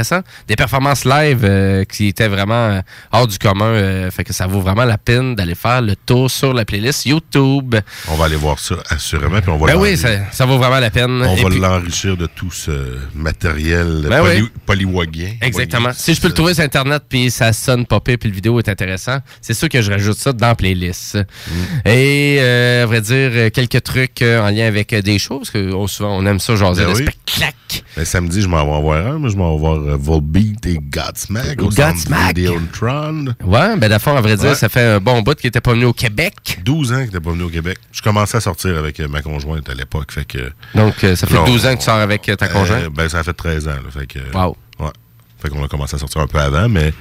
[0.48, 2.82] Des performances live euh, qui étaient vraiment euh,
[3.12, 3.66] hors du commun.
[3.66, 7.06] euh, fait que ça vaut vraiment la peine d'aller faire le tour sur la playlist
[7.06, 7.76] YouTube.
[8.10, 9.40] On va aller voir ça, assurément.
[9.42, 11.22] Puis on va Ben oui, ça, ça vaut vraiment la peine.
[11.22, 12.72] On Et va puis- l'enrichir de tout ce
[13.16, 14.50] matériel Ben poly, oui.
[14.66, 15.32] polywogien.
[15.42, 15.90] Exactement.
[15.94, 18.70] Si je peux le trouver sur Internet, puis ça sonne pire, puis le vidéo est
[18.70, 21.16] intéressant, c'est sûr que je rajoute ça dans la playlist.
[21.16, 21.52] Mm.
[21.90, 25.88] Et, euh, à vrai dire, quelques trucs en lien avec des choses, parce que oh,
[25.88, 27.04] souvent, on aime ça, jaser Ben oui.
[27.04, 27.84] spectacle.
[27.96, 29.18] Ben, samedi, je m'en vais en voir un.
[29.20, 32.36] Moi, je m'en vais voir Volbeat et Godsmack au Godsmack.
[32.36, 33.26] Vidéotron.
[33.44, 34.56] Ouais, ben d'abord, à vrai dire, Ouais.
[34.56, 36.60] ça fait un bon bout qu'il était pas venu au Québec.
[36.64, 37.78] 12 ans qu'il n'était pas venu au Québec.
[37.92, 40.12] Je commençais à sortir avec euh, ma conjointe à l'époque.
[40.12, 42.36] Fait que, Donc, euh, ça fait Là, 12 on- ans que tu sors avec euh,
[42.36, 42.90] ta Euh, conjointe.
[42.94, 43.72] ben, ça fait 13 ans.
[43.72, 44.56] Là, fait que, Wow.
[44.80, 44.92] Ouais.
[45.40, 46.94] Fait qu'on a commencé à sortir un peu avant, mais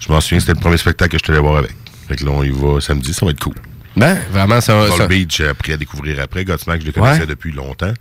[0.00, 1.74] je m'en souviens, c'était le premier spectacle que je allé voir avec.
[2.06, 3.54] Fait que là, on y va samedi, ça va être cool.
[3.98, 4.74] Ben, vraiment, ça...
[4.86, 6.44] Volbeat, j'ai appris à découvrir après.
[6.44, 7.26] Godsmack, je les connaissais Ouais.
[7.26, 7.92] depuis longtemps.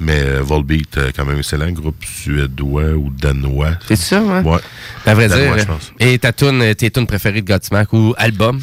[0.00, 3.72] Mais euh, Volbeat, euh, quand même excellent, groupe suédois ou danois.
[3.86, 4.40] C'est ça, ouais?
[4.40, 4.58] Ouais.
[5.04, 5.78] Ben, à vrai Danois, dire.
[6.00, 8.60] Et ta tune, tes tunes préférées de Godsmack ou album?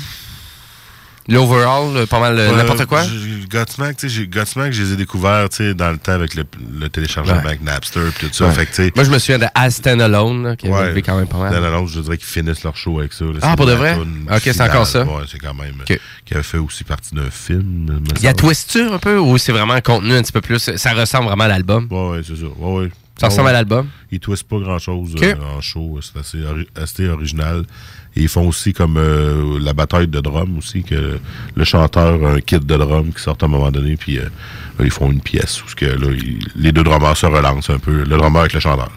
[1.30, 3.04] L'overall, euh, pas mal euh, n'importe quoi?
[3.50, 6.44] Godsmack, tu sais, Godsmack, je les ai découverts, tu sais, dans le temps avec le,
[6.80, 7.46] le téléchargement Ouais.
[7.46, 8.48] avec Napster et tout ça.
[8.48, 8.54] Ouais.
[8.54, 11.02] Fait que, Moi, je me souviens de As Stand Alone, qui avait Ouais.
[11.02, 11.54] quand même pas mal.
[11.54, 13.26] Dans l'annonce, je dirais qu'ils finissent leur show avec ça.
[13.26, 13.32] là.
[13.42, 13.98] Ah, pour de vrai?
[14.32, 15.04] Ok, c'est encore ça.
[15.06, 15.76] Ouais, c'est quand même.
[15.82, 16.00] Ok.
[16.26, 18.02] Qui avait fait aussi partie d'un film.
[18.18, 18.34] Il y a.
[18.34, 20.60] Twister un peu ou c'est vraiment un contenu un petit peu plus.
[20.78, 21.88] Ça ressemble vraiment à l'album?
[21.92, 22.46] Ouais, ouais, c'est ça.
[22.58, 22.92] Ouais, ouais.
[23.20, 23.88] Ça ressemble à l'album?
[24.12, 25.14] Ils twistent pas grand chose
[25.56, 26.00] en show.
[26.02, 27.64] C'est assez, ori- assez original.
[28.20, 31.20] Ils font aussi comme euh, la bataille de drum aussi, que
[31.56, 34.30] le chanteur a un kit de drum qui sort à un moment donné, puis euh,
[34.80, 36.08] ils font une pièce où que, là,
[36.56, 38.04] les deux drummers se relancent un peu.
[38.04, 38.92] Le drummer avec le chanteur.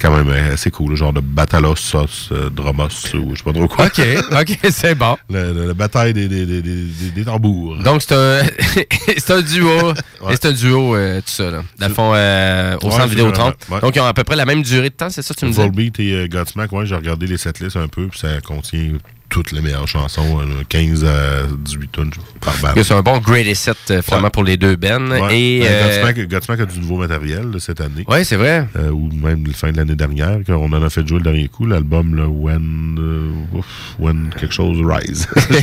[0.00, 3.44] Quand même euh, assez cool, le genre de batalos sauce euh, dromos ou je sais
[3.44, 3.86] pas trop quoi.
[3.86, 4.00] OK,
[4.32, 5.16] OK, c'est bon.
[5.30, 7.78] La bataille des, des, des, des, tambours.
[7.78, 8.42] Donc, c'est un,
[9.16, 9.92] c'est un duo.
[10.22, 10.32] Ouais.
[10.32, 11.62] C'est un duo, euh, tout ça, là.
[11.78, 13.80] Dans le fond, euh, au Ouais, centre vrai, ouais.
[13.80, 15.44] Donc, ils ont à peu près la même durée de temps, c'est ça que tu
[15.46, 15.62] me disais?
[15.62, 18.92] Volbeat et Godsmack, ouais, j'ai regardé les setlists un peu, puis ça contient
[19.28, 22.10] toutes les meilleures chansons, euh, 15 à 18 tonnes
[22.40, 22.82] par bande.
[22.82, 25.10] C'est un bon greatest set, euh, finalement, pour les deux bands.
[25.10, 25.38] Ouais.
[25.38, 28.04] Et, Ben, euh, Godsmack, Godsmack a du nouveau matériel là, cette année.
[28.08, 28.66] Ouais, c'est vrai.
[28.76, 31.48] Euh, ou même la fin de l'année dernière, qu'on en a fait jouer le dernier
[31.48, 33.60] coup, l'album When, euh,
[33.98, 35.26] When quelque chose Rise.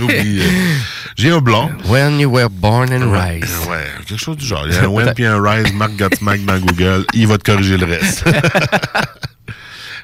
[1.15, 1.71] J'ai euh, un blanc.
[1.87, 3.57] When you were born and Ouais, rise.
[3.69, 4.65] Ouais, quelque chose du genre.
[4.67, 7.43] Il y a un When puis un Rise, Mark Godsmack dans Google, il va te
[7.51, 8.23] corriger le reste.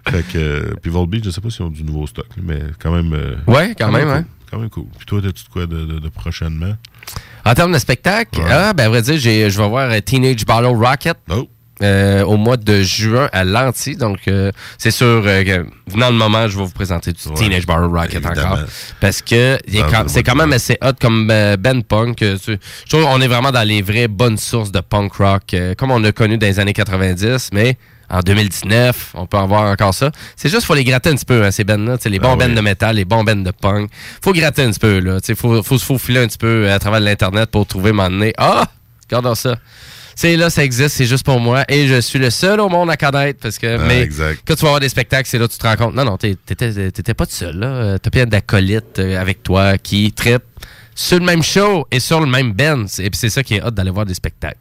[0.08, 2.91] Fait que, euh, puis Volbeat, je sais pas s'ils ont du nouveau stock, mais quand
[2.91, 3.14] même.
[3.14, 4.12] euh, Ouais, quand même, cool.
[4.14, 4.24] ouais.
[4.52, 4.86] Quand même cool.
[4.97, 6.76] Puis toi, t'as-tu de quoi de, de- de prochainement?
[7.45, 9.30] En termes de spectacle, ah, ben, à vrai dire, je
[9.62, 11.18] vais voir euh, Teenage Bottle Rocket.
[11.30, 11.47] Oh.
[11.82, 13.95] euh, au mois de juin à Lanty.
[13.95, 17.66] Donc, euh, c'est sûr euh, que, venant le moment, je vais vous présenter du Teenage
[17.66, 18.54] Bottle Rocket évidemment.
[18.56, 18.66] encore.
[19.00, 22.18] Parce que Ah, c'est quand même assez hot comme Ben Punk.
[22.18, 25.91] tu- je trouve qu'on est vraiment dans les vraies bonnes sources de punk rock, comme
[25.91, 27.78] on a connu dans les années 90, mais
[28.10, 30.12] en 2019, on peut en voir encore ça.
[30.36, 32.47] C'est juste faut les gratter un petit peu, hein, ces sais, Les bons Ah oui.
[32.47, 33.89] bands de métal, les bons bands de punk.
[34.24, 35.20] faut gratter un petit peu.
[35.28, 38.34] Il faut, faut se faufiler un petit peu euh, à travers l'Internet pour trouver nez.
[38.38, 38.68] Ah!
[39.10, 39.57] Regardons ça.
[40.16, 41.64] C'est là, ça existe, c'est juste pour moi.
[41.70, 43.78] Et je suis le seul au monde à connaître parce que.
[43.80, 44.41] Ah, mais exact.
[44.45, 45.95] quand tu vas voir des spectacles, c'est là que tu te rends compte.
[45.95, 47.97] Non, non, t'étais pas tout seul, là.
[47.99, 50.43] T'as plein d'acolytes euh, avec toi qui trippent
[51.02, 52.84] sur le même show et sur le même band.
[53.00, 54.58] Et puis c'est ça qui est hot d'aller voir des spectacles.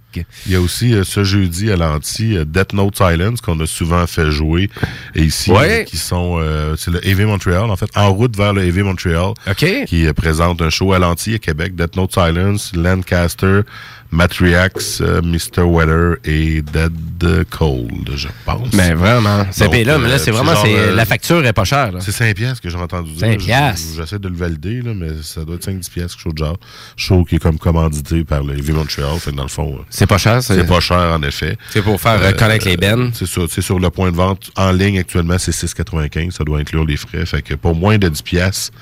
[0.46, 3.66] Il y a aussi euh, ce jeudi à l'anti euh, Death Note Silence qu'on a
[3.66, 4.70] souvent fait jouer
[5.16, 5.80] et ici Ouais.
[5.80, 6.40] euh, qui sont
[6.76, 9.32] c'est le AV Montreal en fait en route vers le AV Montreal
[9.86, 13.60] qui présente un show à l'anti à Québec Death Note Silence Lancaster
[14.10, 19.46] Matriax euh, Mr Weather et Dead Cold je pense Mais vraiment.
[19.50, 20.54] C'est payé là, mais là, euh, c'est vraiment.
[20.54, 21.92] genre, c'est- euh, la facture est pas chère.
[21.92, 22.00] là.
[22.00, 23.20] c'est 5 piastres que j'ai entendu dire.
[23.20, 23.88] 5 Je- piastres.
[23.96, 26.56] J'essaie de le valider, là, mais ça doit être 5-10 piastres, quelque chose de genre.
[26.96, 29.18] Show qui est comme commandité par le AV Montreal.
[29.18, 31.56] Fait dans le fond, euh, C'est pas cher, c'est- C'est pas cher, en effet.
[31.70, 33.10] C'est pour faire euh, connaître les bennes.
[33.14, 33.42] C'est ça.
[33.50, 34.50] C'est sur le point de vente.
[34.56, 36.30] En ligne, actuellement, c'est 6,95.
[36.32, 37.26] Ça doit inclure les frais.
[37.26, 38.72] Fait que pour moins de 10 piastres,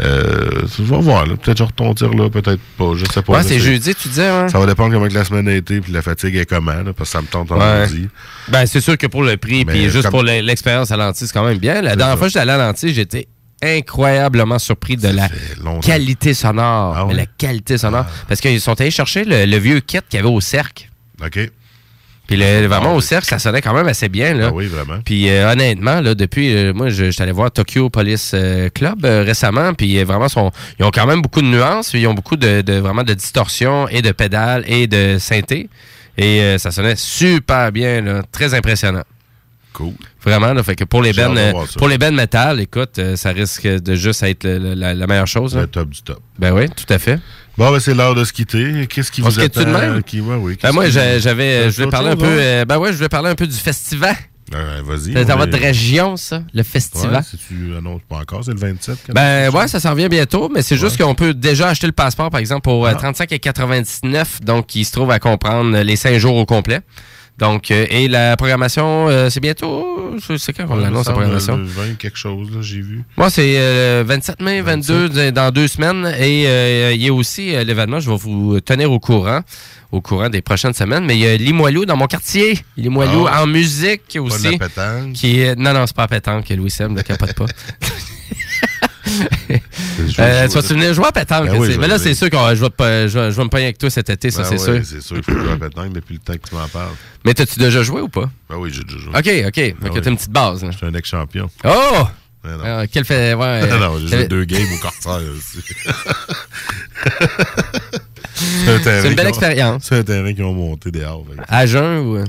[0.00, 1.34] euh, tu vas voir, là.
[1.36, 2.92] Peut-être je retondir là, peut-être pas.
[2.96, 3.34] Je sais pas.
[3.34, 4.48] Ouais, c'est jeudi, tu disais, hein?
[4.48, 6.92] Ça va dépendre comment que la semaine a été puis la fatigue est comment, là,
[6.92, 7.60] parce que ça me tente en Ouais.
[7.80, 8.08] lundi.
[8.48, 11.26] Ben, c'est sûr que pour le prix, puis juste comme- pour l'e- l'expérience à l'anti,
[11.26, 11.82] c'est quand même bien.
[11.82, 12.16] La dernière ça.
[12.16, 13.28] fois que j'étais allé à l'anti, j'étais
[13.62, 15.28] incroyablement surpris de la
[15.82, 17.08] qualité sonore.
[17.10, 18.06] Ah la qualité sonore.
[18.28, 20.88] Parce qu'ils sont allés chercher le, le vieux kit qu'il y avait au cercle.
[21.24, 21.38] OK.
[22.32, 24.34] Puis le- vraiment, au cercle, ça sonnait quand même assez bien.
[24.34, 24.46] Là.
[24.48, 25.00] Ah oui, vraiment.
[25.04, 29.04] Puis euh, honnêtement, là, depuis, euh, moi, je, j'étais allé voir Tokyo Police euh, Club
[29.04, 32.36] euh, récemment, puis vraiment, sont, ils ont quand même beaucoup de nuances, ils ont beaucoup
[32.36, 35.68] de, de- vraiment de distorsion et de pédales et de synthé.
[36.18, 39.02] Et ça sonnait super bien, là, très impressionnant.
[39.72, 39.94] Cool.
[40.22, 41.34] Vraiment, là, fait que pour les bands,
[41.78, 45.26] pour les bands métal, écoute, ça risque de juste être le- le- la, la meilleure
[45.26, 45.54] chose.
[45.54, 45.62] là.
[45.62, 46.20] Le top du top.
[46.38, 47.18] Ben oui, tout à fait.
[47.58, 48.86] Bon, ben, c'est l'heure de se quitter.
[48.88, 49.78] Qu'est-ce qui vous quitte-tu de attend?
[49.78, 50.02] même?
[50.02, 52.96] Qui, ouais, oui, Ben moi, j'avais, je voulais parler un peu, euh, ben ouais, je
[52.96, 54.16] voulais parler un peu du festival.
[54.54, 55.12] Euh, Vas-y.
[55.14, 57.16] C'est dans votre région, ça, le festival.
[57.16, 58.98] Ouais, si tu annonces pas encore, c'est le 27.
[59.06, 59.80] quand Ben ouais, ça?
[59.80, 62.86] s'en vient bientôt, mais c'est juste qu'on peut déjà acheter le passeport, par exemple, pour
[62.86, 62.98] euh, Ah.
[62.98, 66.80] 35 et 99, donc qui se trouve à comprendre les 5 jours au complet.
[67.42, 71.56] Donc, euh, et la programmation, euh, c'est bientôt, c'est quand qu'on Ouais, l'annonce, la programmation?
[71.56, 73.02] le 20 quelque chose, j'ai vu.
[73.16, 76.06] Moi, c'est euh, 27 mai, 22, d- dans deux semaines.
[76.20, 79.40] Et euh, il y a aussi euh, l'événement, je vais vous tenir au courant,
[79.90, 81.04] au courant des prochaines semaines.
[81.04, 82.60] Mais il y a Limoilou dans mon quartier.
[82.76, 83.42] Limoilou Ah.
[83.42, 84.46] en musique Pas aussi.
[84.46, 85.12] de la pétanque.
[85.14, 87.46] Qui est, non, non, c'est pas pétanque, Louis Sem, ne capote pas.
[89.98, 91.46] Je- Euh, je- tu vas-tu venir jouer à pétanque?
[91.46, 92.00] Ben oui, je mais vais là, venir.
[92.00, 94.08] c'est sûr que je vais, te- je, vais, je vais me pogner avec toi cet
[94.10, 94.80] été, ça, Ben c'est sûr.
[94.84, 96.94] C'est sûr, il faut jouer à pétanque depuis le temps que tu m'en parles.
[97.24, 98.30] Mais t'as-tu déjà joué ou pas?
[98.48, 99.08] Ben oui, j'ai déjà joué.
[99.10, 99.18] OK,
[99.48, 99.54] OK.
[99.54, 100.00] Fait Ben que oui.
[100.02, 100.64] t'as une petite base.
[100.64, 100.70] hein.
[100.72, 101.48] Je suis un ex-champion.
[101.64, 102.06] Oh!
[102.44, 102.64] Ben non.
[102.64, 103.34] Ah, quel fait.
[103.34, 105.58] Ouais, euh, non, j'ai joué deux games au Corsair aussi.
[108.82, 109.84] C'est une belle expérience.
[109.88, 111.26] C'est un terrain qui ont monté des havres.
[111.48, 112.24] À jeun ou?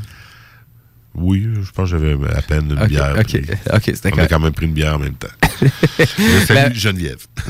[1.15, 3.15] Oui, je pense que j'avais à peine une bière.
[3.19, 3.39] ok,
[3.73, 5.27] ok, c'était On a quand même pris une bière en même temps.
[5.61, 7.25] Je salue Ben- Geneviève.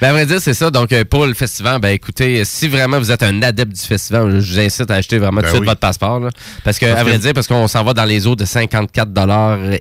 [0.00, 0.70] ben, à vrai dire, c'est ça.
[0.70, 4.40] Donc, euh, pour le festival, ben, écoutez, si vraiment vous êtes un adepte du festival,
[4.40, 5.66] je vous incite à acheter vraiment Ben tout de suite oui.
[5.66, 6.20] votre passeport.
[6.20, 6.30] là.
[6.64, 8.44] Parce que, Parce à vrai que- dire, parce qu'on s'en va dans les eaux de
[8.44, 9.10] 54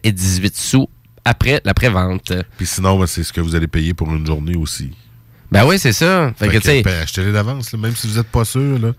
[0.04, 0.90] et 18 sous
[1.24, 2.34] après la prévente.
[2.58, 4.92] Puis sinon, ben, c'est ce que vous allez payer pour une journée aussi.
[5.52, 6.32] Ben oui, c'est ça.
[6.38, 6.82] Fait que, tu sais.
[6.82, 8.80] ben, achetez-les d'avance, même si vous n'êtes pas sûr.
[8.80, 8.94] Là.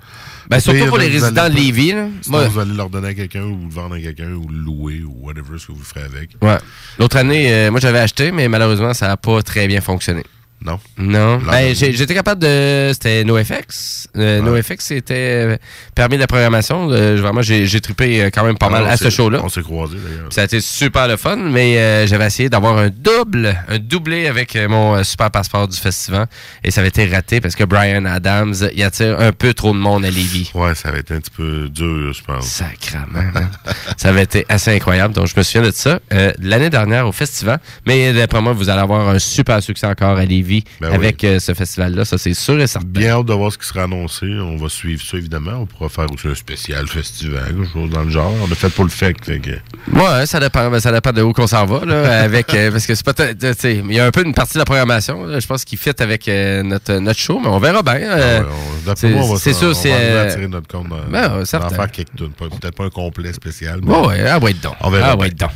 [0.50, 2.09] Ben, surtout pire, pour là, les résidents de Lévis, là.
[2.20, 5.03] Sinon, vous allez leur donner à quelqu'un ou le vendre à quelqu'un ou le louer
[5.03, 6.30] ou whatever ce que vous ferez avec.
[6.42, 6.59] Ouais.
[6.98, 10.24] L'autre année, euh, moi, j'avais acheté, mais malheureusement, ça n'a pas très bien fonctionné.
[10.64, 10.78] Non.
[10.96, 11.38] Non.
[11.38, 12.90] Ben, j'étais capable de.
[12.92, 14.08] C'était NoFX.
[14.16, 15.56] Euh, NoFX, c'était euh,
[15.94, 16.88] permis de la programmation.
[16.90, 19.40] Euh, vraiment, j'ai trippé quand même pas mal Ah, on à ce show-là.
[19.42, 20.32] On s'est croisés, d'ailleurs.
[20.32, 24.26] Ça a été super le fun, mais euh, j'avais essayé d'avoir un double, un doublé
[24.26, 26.26] avec mon super passeport du festival.
[26.62, 29.78] Et ça avait été raté parce que Brian Adams, il attire un peu trop de
[29.78, 30.50] monde à Lévis.
[30.54, 32.46] Ouais, ça avait été un petit peu dur, je pense.
[32.46, 33.18] Sacrement.
[33.34, 33.48] hein.
[33.96, 35.14] ça avait été assez incroyable.
[35.14, 35.98] Donc, je me souviens de ça
[36.38, 37.58] l'année dernière au festival.
[37.86, 41.38] Mais d'après moi, vous allez avoir un super succès encore à Lévis Ben avec euh,
[41.38, 42.05] ce festival-là.
[42.05, 42.86] Ça, c'est sûr et certain.
[42.88, 44.26] Bien hâte de voir ce qui sera annoncé.
[44.26, 45.53] On va suivre ça, évidemment.
[45.61, 48.32] On pourra faire aussi un spécial festival, quelque chose dans le genre.
[48.42, 49.16] On a fait pour le fait.
[49.24, 49.50] fait que-
[49.92, 52.86] Ouais, ça dépend, ben, ça dépend de où qu'on s'en va là, avec euh, parce
[52.86, 53.03] que c'est
[53.38, 55.64] tu sais, il y a un peu une partie de la programmation, là, je pense
[55.64, 57.94] qui fit avec euh, notre notre show, mais on verra bien.
[58.00, 60.96] euh, Ah ouais, c'est va c'est sûr, on c'est va euh, tirer notre compte dans,
[61.11, 63.80] ben, dans faire quelques Peut-être pas un complet spécial.
[63.82, 64.74] mais Ouais, ouais, ah ouais, donc.
[64.80, 65.24] On verra Ah bien.
[65.24, 65.50] ouais, donc.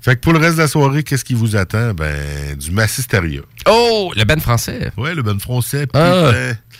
[0.00, 1.92] Fait que pour le reste de la soirée, qu'est-ce qui vous attend?
[1.92, 3.40] Ben, du Massisteria.
[3.68, 4.90] Oh, le Ben français.
[4.96, 5.86] Ouais, le Ben français.
[5.92, 6.30] Ah,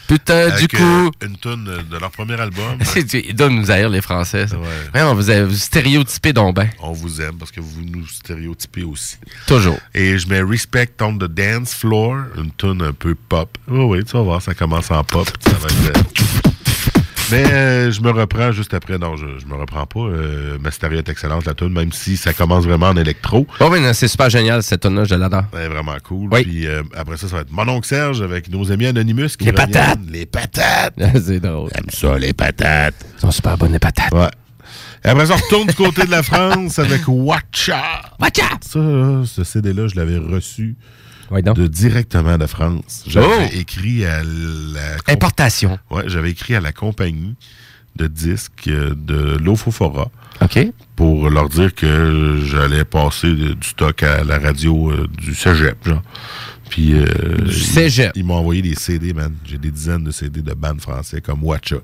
[0.06, 0.48] putain.
[0.50, 0.76] putain, du coup.
[1.22, 2.78] euh, une tune de leur premier album.
[3.12, 4.46] Ils doivent nous haïr, les Français.
[4.46, 4.56] ça.
[4.56, 6.68] Ouais, on vous, a- vous stéréotypez donc ben.
[6.80, 9.16] On vous aime parce que vous nous stéréotypez aussi.
[9.48, 9.78] Toujours.
[9.94, 13.58] Et je mets Respect on the Dance Floor, une tune un peu pop.
[13.66, 15.28] Oui, oui, tu vas voir, ça commence en pop.
[15.44, 16.02] Ça va être,
[17.30, 18.98] Mais euh, je me reprends juste après.
[18.98, 20.00] Non, je, je me reprends pas.
[20.00, 23.46] Euh, Masteria est excellente, la tune, même si ça commence vraiment en électro.
[23.60, 25.44] Oh oui, non, c'est super génial cette tune là je l'adore.
[25.54, 26.28] Elle est vraiment cool.
[26.32, 26.42] Oui.
[26.42, 29.28] Puis euh, après ça, ça va être Mon oncle Serge avec nos amis Anonymous.
[29.38, 29.70] Qui Les reviennent.
[29.70, 29.98] patates.
[30.10, 30.94] Les patates.
[31.24, 31.70] c'est drôle.
[31.74, 32.94] J'aime ça, les patates.
[33.16, 34.12] Ils sont super bonnes, les patates.
[34.12, 34.28] Ouais.
[35.04, 37.82] Et après ça, on retourne du côté de la France avec Watcha.
[38.20, 38.48] Watcha!
[38.60, 38.80] Ça,
[39.24, 40.76] ce CD-là, je l'avais reçu
[41.52, 43.04] De directement de France.
[43.06, 43.48] J'avais Oh!
[43.52, 44.96] écrit à la...
[45.12, 45.78] Importation.
[45.90, 47.34] Ouais, j'avais écrit à la compagnie
[47.96, 50.10] de disques euh, de l'Ofofora.
[50.40, 50.58] OK.
[50.96, 56.02] Pour leur dire que j'allais passer du stock à la radio euh, du cégep, genre.
[56.70, 56.92] Puis...
[56.94, 57.06] euh,
[57.44, 58.12] Du cégep.
[58.14, 59.34] Ils, ils m'ont envoyé des CD, man.
[59.44, 61.76] J'ai des dizaines de CD de bandes français comme Watcha.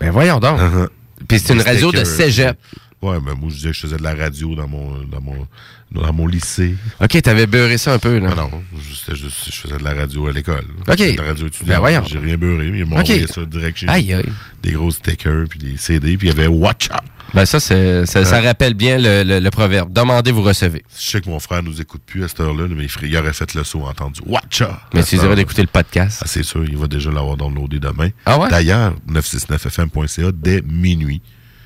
[0.00, 0.58] Ben voyons donc.
[0.58, 0.88] Uh-huh.
[1.28, 2.56] Puis c'est une radio de cégep.
[3.02, 5.46] Ouais, mais moi, je disais que je faisais de la radio dans mon, dans mon,
[5.90, 6.74] dans mon lycée.
[7.00, 8.28] OK, t'avais beurré ça un peu, là.
[8.34, 10.66] Non, non, je, c'était juste- je faisais de la radio à l'école.
[10.86, 10.98] OK.
[10.98, 11.82] De la radio étudiante.
[11.82, 12.04] Ben.
[12.06, 12.66] J'ai rien beurré.
[12.66, 14.24] Ils m'ont envoyé ça direct chez Aïe, aïe.
[14.62, 17.00] Des gros stickers, puis des CD, puis il y avait Watcha.
[17.32, 19.92] Ben ça, ça, ça rappelle bien le, le- le proverbe.
[19.92, 20.82] Demandez, vous recevez.
[20.98, 23.54] Je sais que mon frère nous écoute plus à cette heure-là, mais il, aurait fait
[23.54, 24.20] le saut entendu.
[24.26, 24.80] Watcha!
[24.92, 25.36] Mais dirais heure-là.
[25.36, 26.18] d'écouter le podcast.
[26.22, 28.10] Ah, c'est sûr, il va déjà l'avoir downloadé demain.
[28.26, 28.48] Ah ouais?
[28.50, 31.22] D'ailleurs, 969fm.ca dès minuit.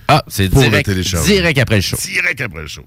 [0.09, 0.89] Ah, c'est direct,
[1.25, 1.97] direct après le show.
[1.97, 2.85] Direct après le show.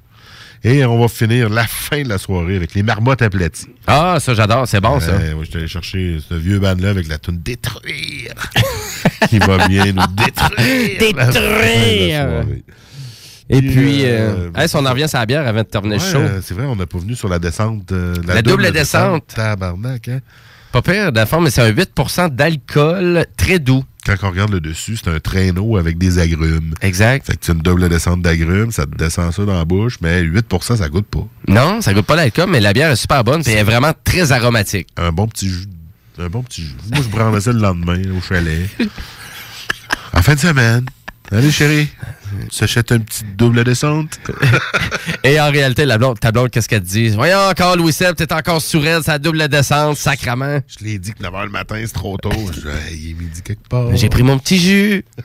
[0.63, 3.68] Et on va finir la fin de la soirée avec les marmottes aplaties.
[3.86, 4.68] Ah, ça, j'adore.
[4.68, 5.13] C'est bon, ça.
[5.20, 8.34] Je suis allé chercher ce vieux band-là avec la tune Détruire.
[9.30, 11.13] qui va bien nous détruire.
[11.15, 12.43] la la Détruire!
[13.49, 15.68] Et Puis, puis, euh, euh, hey, si on en revient sur la bière avant de
[15.68, 16.20] terminer Ouais, le show.
[16.20, 17.91] euh, c'est vrai, on n'a pas venu sur la descente.
[17.93, 19.28] euh, La double descente.
[19.34, 20.20] Tabarnak, hein?
[20.72, 23.84] Pas pire, de la forme, mais c'est un 8% d'alcool très doux.
[24.05, 26.74] Quand on regarde le dessus, c'est un traîneau avec des agrumes.
[26.82, 27.26] Exact.
[27.26, 30.24] Fait que c'est une double descente d'agrumes, ça te descend ça dans la bouche, mais
[30.24, 31.28] 8% ça goûte pas.
[31.47, 33.91] Non, ça goûte pas l'alcool, mais la bière est super bonne et elle est vraiment
[34.03, 34.88] très aromatique.
[34.97, 35.65] Un bon petit jus.
[36.20, 36.76] Un bon petit jus.
[36.91, 38.70] Moi, je prendrais ça le lendemain au chalet.
[40.13, 40.86] en fin de semaine.
[41.32, 41.89] Allez, chérie.
[42.49, 44.19] Tu s'achètes une petite double descente.
[45.23, 47.09] Et en réalité, la blonde, ta blonde, qu'est-ce qu'elle te dit?
[47.09, 50.61] Voyons encore, Louis Seb, t'es encore sourd, c'est la double descente, sacrament.
[50.67, 52.32] Je l'ai dit que 9h le matin, c'est trop tôt.
[52.53, 53.95] Je il est midi quelque part.
[53.95, 55.05] J'ai pris mon petit jus.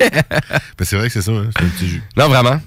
[0.00, 2.02] Ben, c'est vrai que c'est ça, hein, c'est un petit jus.
[2.16, 2.58] Non, vraiment.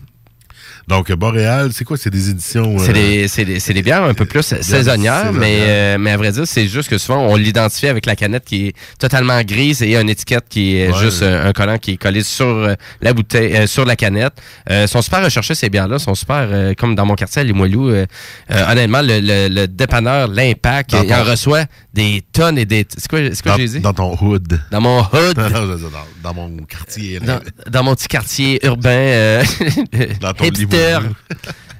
[0.87, 1.97] Donc, Boréal, c'est quoi?
[1.97, 2.77] C'est des éditions.
[2.79, 6.11] C'est euh, des, c'est des, c'est des bières un peu plus saisonnières, mais, euh, mais
[6.11, 9.41] à vrai dire, c'est juste que souvent, on l'identifie avec la canette qui est totalement
[9.43, 10.99] grise et une étiquette qui est Ouais.
[10.99, 14.33] juste euh, un collant qui est collé sur euh, la bouteille, euh, sur la canette.
[14.69, 15.99] Euh, sont super recherchés, ces bières-là.
[15.99, 18.05] sont super, euh, comme dans mon quartier, à euh,
[18.51, 21.63] euh, honnêtement, le, le, le dépanneur, l'impact, il en reçoit
[21.93, 22.85] des tonnes et des...
[22.89, 23.79] C'est quoi, quoi dans, j'ai dit?
[23.79, 24.59] dans ton hood.
[24.71, 25.37] Dans mon hood.
[25.37, 25.89] Non, non, non, dans,
[26.23, 27.19] dans mon quartier.
[27.19, 27.39] dans,
[27.69, 29.43] dans mon petit quartier urbain euh,
[30.21, 30.99] Dans ton hipster.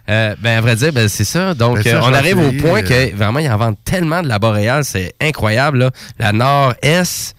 [0.10, 1.54] Euh, ben, à vrai dire, ben, c'est ça.
[1.54, 4.28] Donc, Ben, ça, euh, on arrive au point que vraiment, ils en vendent tellement de
[4.28, 5.80] la boréale, c'est incroyable.
[5.80, 5.92] là.
[6.20, 7.36] La Nord-Est,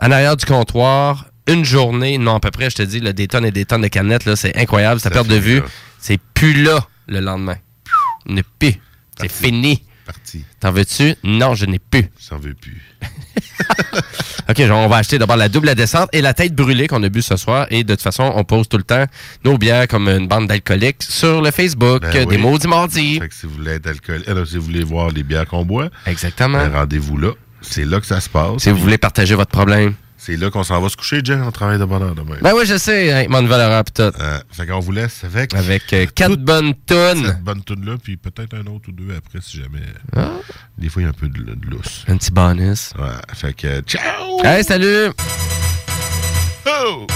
[0.00, 3.28] en arrière du comptoir, une journée, non, à peu près, je te dis, là, des
[3.28, 5.00] tonnes et des tonnes de canettes, là, c'est incroyable.
[5.00, 5.62] Ça Ça perte de vue.
[5.98, 7.56] C'est plus là le lendemain.
[8.26, 8.74] Ne plus.
[9.18, 9.82] C'est fini.
[10.06, 10.44] Parti.
[10.60, 11.14] T'en veux-tu?
[11.24, 12.08] Non, je n'ai plus.
[12.30, 12.80] J'en veux plus.
[14.48, 17.08] OK, genre, on va acheter d'abord la double descente et la tête brûlée qu'on a
[17.08, 17.66] bu ce soir.
[17.70, 19.04] Et de toute façon, on pose tout le temps
[19.44, 23.18] nos bières comme une bande d'alcooliques sur le Facebook Ben euh, des maudits mardis.
[23.18, 25.64] Fait que si vous voulez être alcoolique, alors, si vous voulez voir les bières qu'on
[25.64, 26.58] boit, Exactement.
[26.58, 27.32] ben, rendez-vous là.
[27.60, 28.62] C'est là que ça se passe.
[28.62, 29.94] Si vous voulez partager votre problème.
[30.26, 32.34] C'est là qu'on s'en va se coucher, Jeff, on travaille de bonheur demain.
[32.42, 34.02] Ben oui, je sais, avec mon tout.
[34.02, 35.54] Euh, fait qu'on vous laisse avec...
[35.54, 37.26] Avec euh, quatre bonnes tonnes.
[37.26, 39.86] Cette bonne tune là puis peut-être un autre ou deux après, si jamais...
[40.78, 42.04] Des fois, il y a un peu de, de lousse.
[42.08, 42.92] Un petit bonus.
[42.98, 43.80] Ouais, fait que...
[43.82, 44.44] Ciao!
[44.44, 45.12] Hey, salut!
[46.66, 47.06] Oh!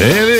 [0.00, 0.39] Entrez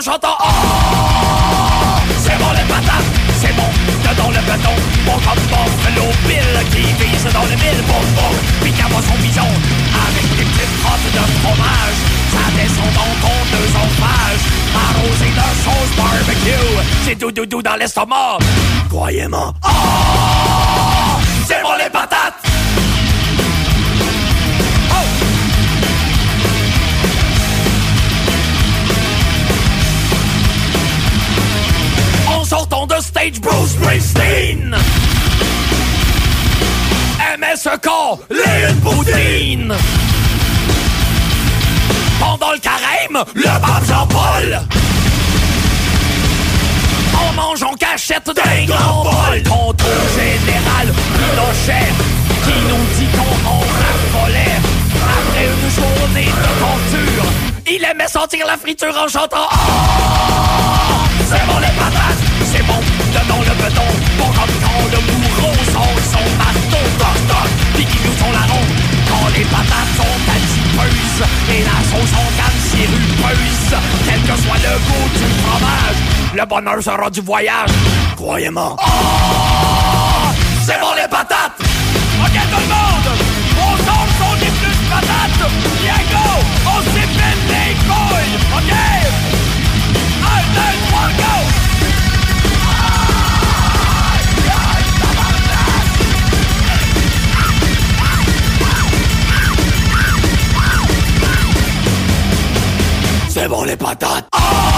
[0.00, 0.46] Chantant Oh,
[2.18, 3.04] c'est bon les patates,
[3.40, 3.68] c'est bon,
[4.02, 4.74] dedans le béton,
[5.06, 8.30] bon comme Buffalo Bill qui vise dans le mille, bon bon,
[8.62, 9.48] puis qu'à son bison,
[10.08, 11.98] avec des petites crottes de fromage,
[12.32, 14.42] ça descend dans ton œsophage,
[14.74, 16.70] arrosé de sauce barbecue,
[17.04, 18.38] c'est doudou dans l'estomac,
[18.88, 20.19] croyez-moi, oh,
[33.20, 34.76] stage Bruce Springsteen.
[37.56, 39.74] Ce corps, les une poutine.
[42.20, 44.60] Pendant le carême, le pape Jean-Paul.
[47.12, 50.86] En mangeant cachette d'un grand bol Contrôle général
[51.18, 51.92] Pinochet
[52.44, 54.60] Qui nous dit qu'on en raffolait
[55.02, 57.24] Après une journée de torture.
[57.70, 59.48] Il aimait sentir la friture en chantant.
[59.52, 60.79] Oh,
[76.50, 77.70] bonheur sera du voyage.
[78.16, 78.76] Croyez-moi.
[78.78, 78.84] Oh,
[80.66, 81.60] c'est bon les patates!
[82.24, 83.10] Ok tout le monde!
[83.56, 85.44] On sort son des plus patates!
[85.80, 86.26] Bien go!
[86.66, 88.72] On s'épine les couilles Ok?
[90.32, 91.34] Un, deux, trois, go!
[103.28, 104.26] C'est bon les patates!
[104.34, 104.69] Oh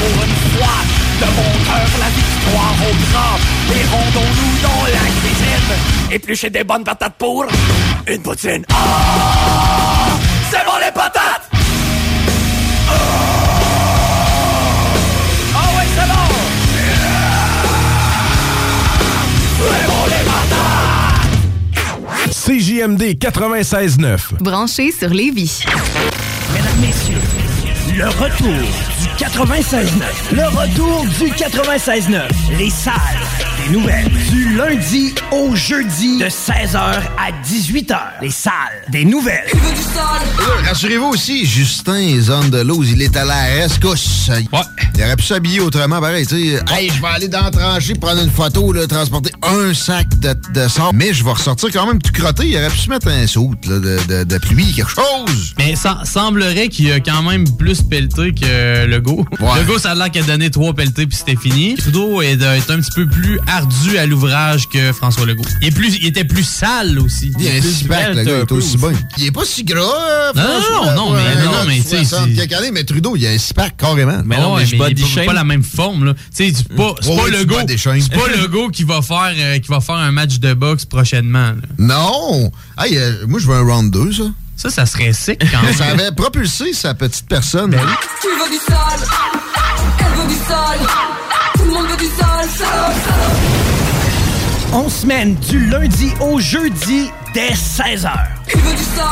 [0.00, 0.76] pour une fois.
[1.20, 3.36] De mon cœur la victoire au grand.
[3.76, 5.70] Et rendons-nous dans la cuisine.
[6.12, 7.44] Éplucher des bonnes patates pour
[8.06, 8.64] Une poutine.
[8.70, 8.74] Oh
[10.50, 11.50] C'est bon les patates!
[12.88, 12.92] Oh
[15.54, 16.28] Oh ouais c'est bon!
[22.30, 24.40] CJMD 96.9.
[24.40, 25.62] Branché sur Lévis.
[26.52, 27.20] Mesdames, messieurs,
[27.96, 28.68] le retour
[29.32, 30.34] 96.9.
[30.34, 32.28] Le retour du 96.9.
[32.58, 33.19] Les salles
[33.70, 34.10] nouvelles.
[34.30, 37.98] Du lundi au jeudi de 16h à 18h.
[38.20, 38.52] Les salles
[38.90, 39.46] des nouvelles.
[39.94, 44.28] Là, Rassurez-vous aussi, Justin Zone de Lose, il est à la rescousse.
[44.28, 44.60] Ouais.
[44.96, 46.62] Il aurait pu s'habiller autrement, pareil, tu sais.
[46.70, 50.34] Hey, je vais aller dans la tranchée prendre une photo, là, transporter un sac de,
[50.52, 50.90] de sable.
[50.94, 52.48] Mais je vais ressortir quand même tout crotté.
[52.48, 55.54] Il aurait pu se mettre un saut là, de, de, de pluie, quelque chose.
[55.58, 59.24] Mais ça semblerait qu'il a quand même plus pelleté que Legault.
[59.40, 59.60] Ouais.
[59.60, 61.74] Legault, ça a l'air qu'il a donné trois pelletés puis c'était fini.
[61.76, 65.44] Trudeau est, est un petit peu plus ardu à l'ouvrage que François Legault.
[65.60, 67.32] Il, est plus, il était plus sale aussi.
[67.38, 68.92] Il est plus si svelte le gars, un il est aussi bon.
[69.18, 72.28] Il est pas si gras, Non, non, non, mais- non, non, mais tu sais, 60
[72.30, 74.22] c'est- quelques années, mais Trudeau, il a un six-pack carrément.
[74.24, 76.04] Mais non, mais, il est pas, pas la même forme.
[76.06, 76.14] là.
[76.14, 77.54] Tu sais, c'est pas, c'est Ouais, pas ouais, le tu go.
[77.56, 78.00] bats des chaînes.
[78.02, 80.84] C'est pas le go qui va faire euh, qui va faire un match de boxe
[80.86, 81.50] prochainement.
[81.50, 81.54] là.
[81.78, 82.50] Non!
[82.78, 84.22] Hey, euh, moi, je veux un round 2, ça.
[84.56, 85.74] Ça, ça serait sick quand même.
[85.74, 87.70] ça avait propulsé sa petite personne.
[87.70, 87.80] Ben
[88.20, 89.08] Tu veux du sale
[89.98, 90.86] Elle veut du sale
[91.54, 93.49] Tout le monde veut du sale Salope, salope
[94.72, 98.10] On semaine du lundi au jeudi dès 16h.
[98.52, 99.06] Il veut du sale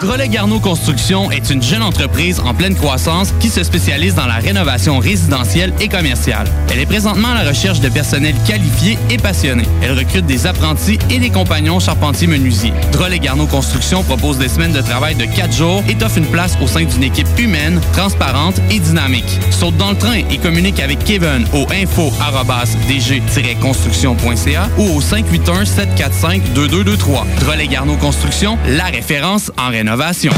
[0.00, 4.34] Drolet Garneau Construction est une jeune entreprise en pleine croissance qui se spécialise dans la
[4.34, 6.46] rénovation résidentielle et commerciale.
[6.70, 9.64] Elle est présentement à la recherche de personnel qualifié et passionné.
[9.82, 12.74] Elle recrute des apprentis et des compagnons charpentiers-menuisiers.
[12.92, 16.58] Drolet Garneau Construction propose des semaines de travail de 4 jours et t'offre une place
[16.60, 19.40] au sein d'une équipe humaine, transparente et dynamique.
[19.50, 27.24] Saute dans le train et communique avec Kevin au info-dg-construction.ca ou au 581-745-2223.
[27.54, 30.32] Drolet Garneau Construction, la référence en rénovation.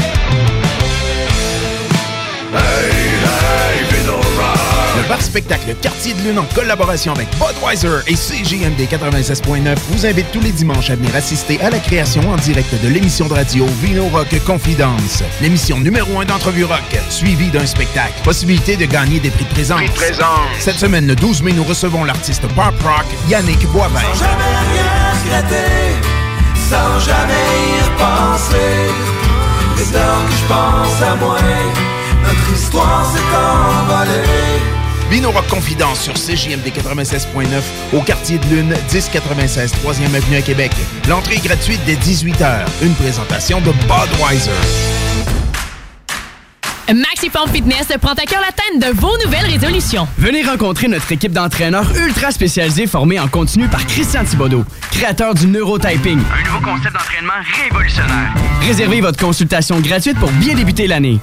[4.95, 10.31] Le bar spectacle Quartier de Lune en collaboration avec Budweiser et CJMD 96.9 vous invite
[10.31, 13.65] tous les dimanches à venir assister à la création en direct de l'émission de radio
[13.81, 15.23] Vino Rock Confidence.
[15.41, 18.13] L'émission numéro un d'entrevue rock, suivie d'un spectacle.
[18.23, 19.77] Possibilité de gagner des prix de présence.
[19.79, 20.59] Prix de présence.
[20.59, 23.63] Cette semaine, le 12 mai, nous recevons l'artiste pop rock Yannick.
[23.63, 24.85] Sans jamais rien
[25.23, 26.16] regretter
[26.69, 27.33] Sans jamais
[27.69, 28.91] y repenser
[29.77, 31.37] Dès lors que je pense à moi
[32.23, 34.47] Notre histoire s'est envolée
[35.49, 37.61] Confidence sur CJMD 96.9
[37.93, 40.71] au quartier de Lune, 1096 3e Avenue à Québec.
[41.07, 42.65] L'entrée est gratuite dès 18h.
[42.81, 45.46] Une présentation de Budweiser.
[46.93, 50.07] Maxiform Fitness prend à cœur l'atteinte de vos nouvelles résolutions.
[50.17, 55.47] Venez rencontrer notre équipe d'entraîneurs ultra spécialisés formés en continu par Christian Thibodeau, créateur du
[55.47, 56.19] neurotyping.
[56.19, 58.33] Un nouveau concept d'entraînement révolutionnaire.
[58.61, 61.19] Réservez votre consultation gratuite pour bien débuter l'année.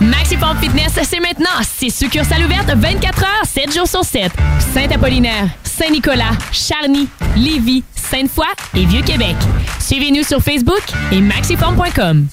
[0.00, 4.32] Maxiform Fitness, c'est maintenant 6 succursales ouvertes 24 heures, 7 jours sur 7.
[4.74, 9.36] Saint-Apollinaire, Saint-Nicolas, Charny, Lévis, Sainte-Foy et Vieux-Québec.
[9.78, 10.82] Suivez-nous sur Facebook
[11.12, 12.26] et maxiform.com.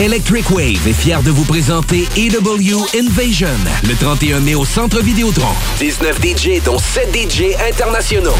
[0.00, 3.48] Electric Wave est fier de vous présenter EW Invasion
[3.86, 5.52] le 31 mai au Centre Vidéotron.
[5.78, 8.34] 19 DJ dont 7 DJ internationaux.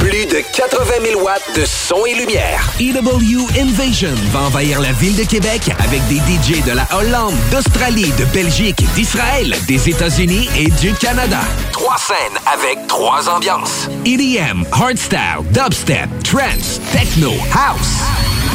[0.00, 2.68] Plus de 80 000 watts de son et lumière.
[2.80, 8.10] EW Invasion va envahir la ville de Québec avec des DJ de la Hollande, d'Australie,
[8.18, 11.42] de Belgique, d'Israël, des États-Unis et du Canada.
[11.70, 13.88] Trois scènes avec trois ambiances.
[14.04, 18.00] EDM, hardstyle, dubstep, trance, techno, house.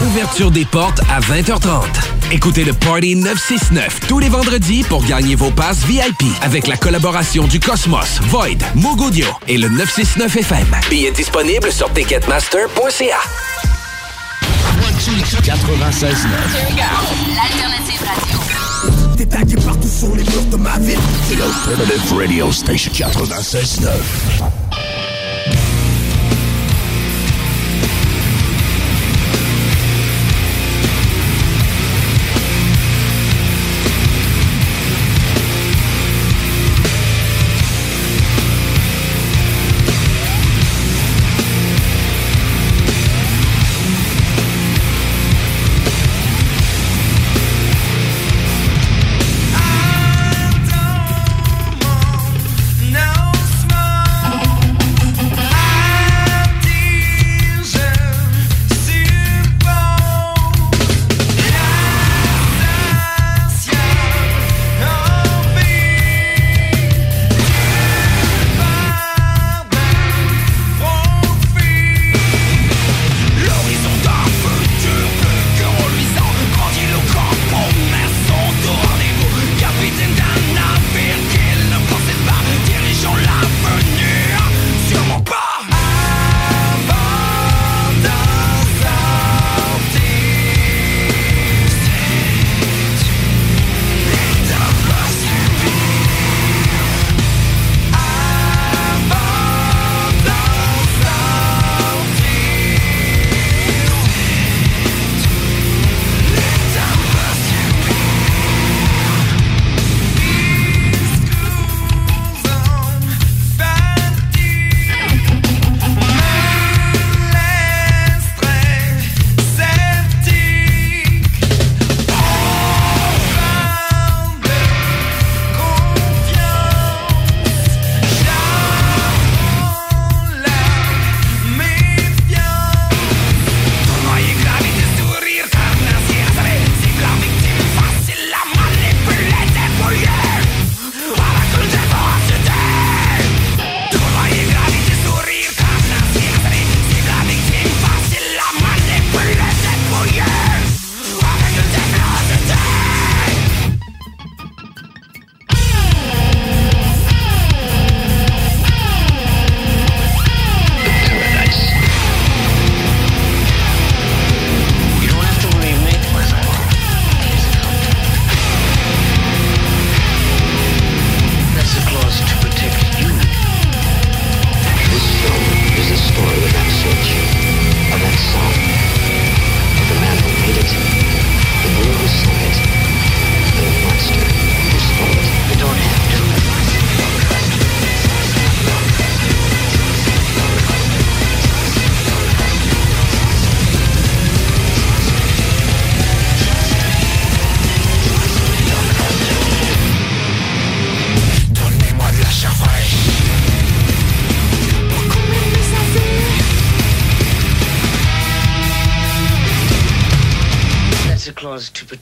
[0.07, 1.83] Ouverture des portes à 20h30.
[2.31, 7.47] Écoutez le Party 969 tous les vendredis pour gagner vos passes VIP avec la collaboration
[7.47, 10.67] du Cosmos, Void, Mogodio et le 969 FM.
[10.89, 13.19] Billets disponibles sur ticketmaster.ca.
[15.41, 16.15] 96.9
[17.35, 18.39] L'alternative radio.
[19.61, 20.97] Partout sur les murs de ma ville.
[22.17, 23.87] Radio Station 96.9.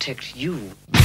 [0.08, 0.97] protect you.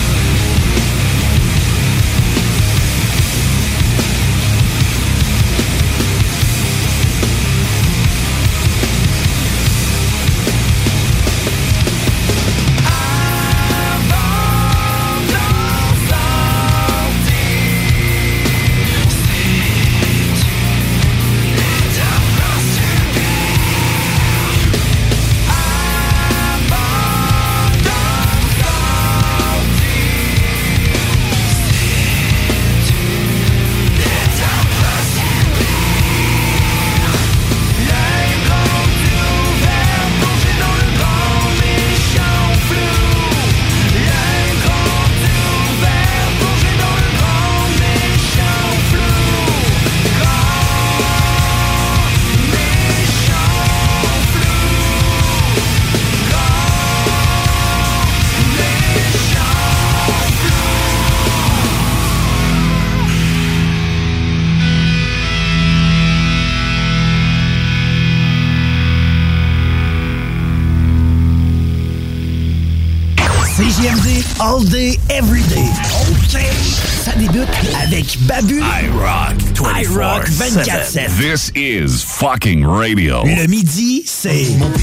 [80.93, 83.23] This is fucking radio.
[83.24, 84.44] Le midi, c'est...
[84.59, 84.74] Mon rap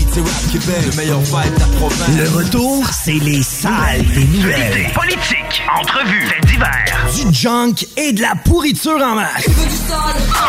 [0.52, 2.18] Québec, le meilleur vibe de la province.
[2.18, 4.92] Le retour, c'est les salles des nouvelles.
[4.96, 7.06] Politique, entrevues, faits divers.
[7.14, 9.46] Du junk et de la pourriture en masse.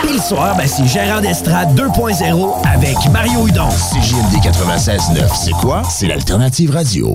[0.09, 3.69] Et le soir, ben, c'est Gérard Estrade 2.0 avec Mario Hudon.
[3.69, 5.83] CJMD 96.9, c'est quoi?
[5.91, 7.15] C'est l'alternative radio.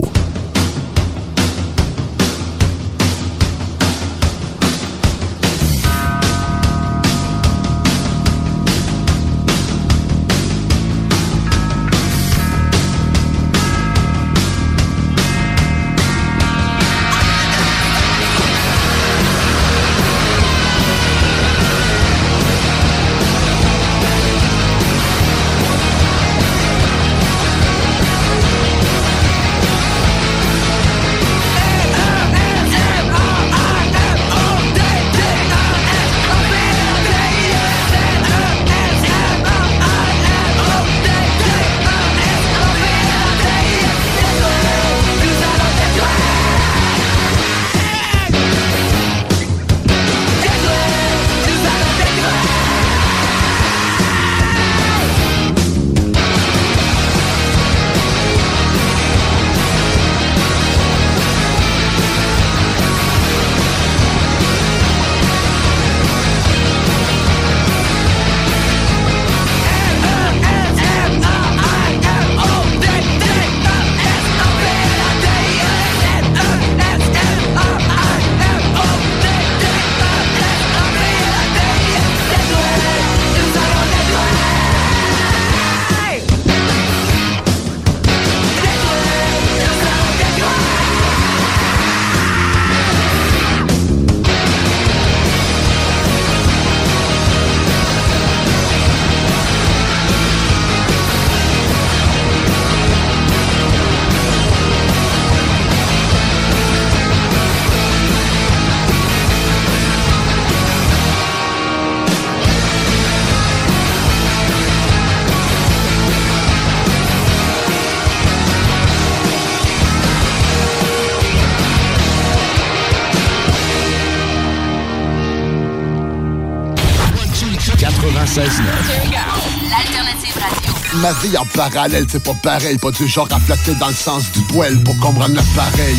[131.06, 132.80] Ma vie en parallèle, c'est pas pareil.
[132.80, 135.98] Pas du genre à flatter dans le sens du poil pour comprendre l'appareil.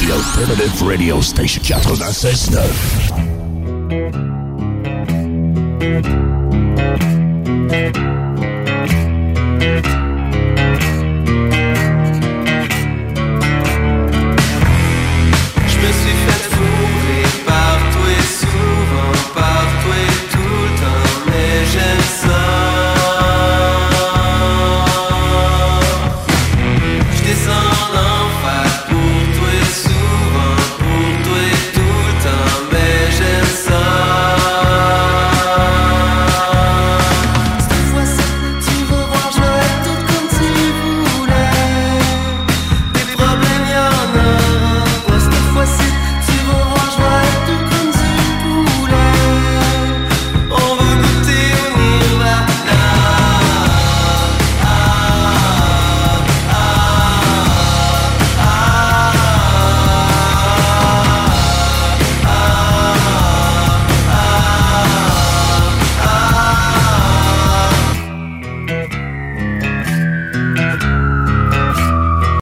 [0.00, 3.07] The Alternative Radio Station 96.9.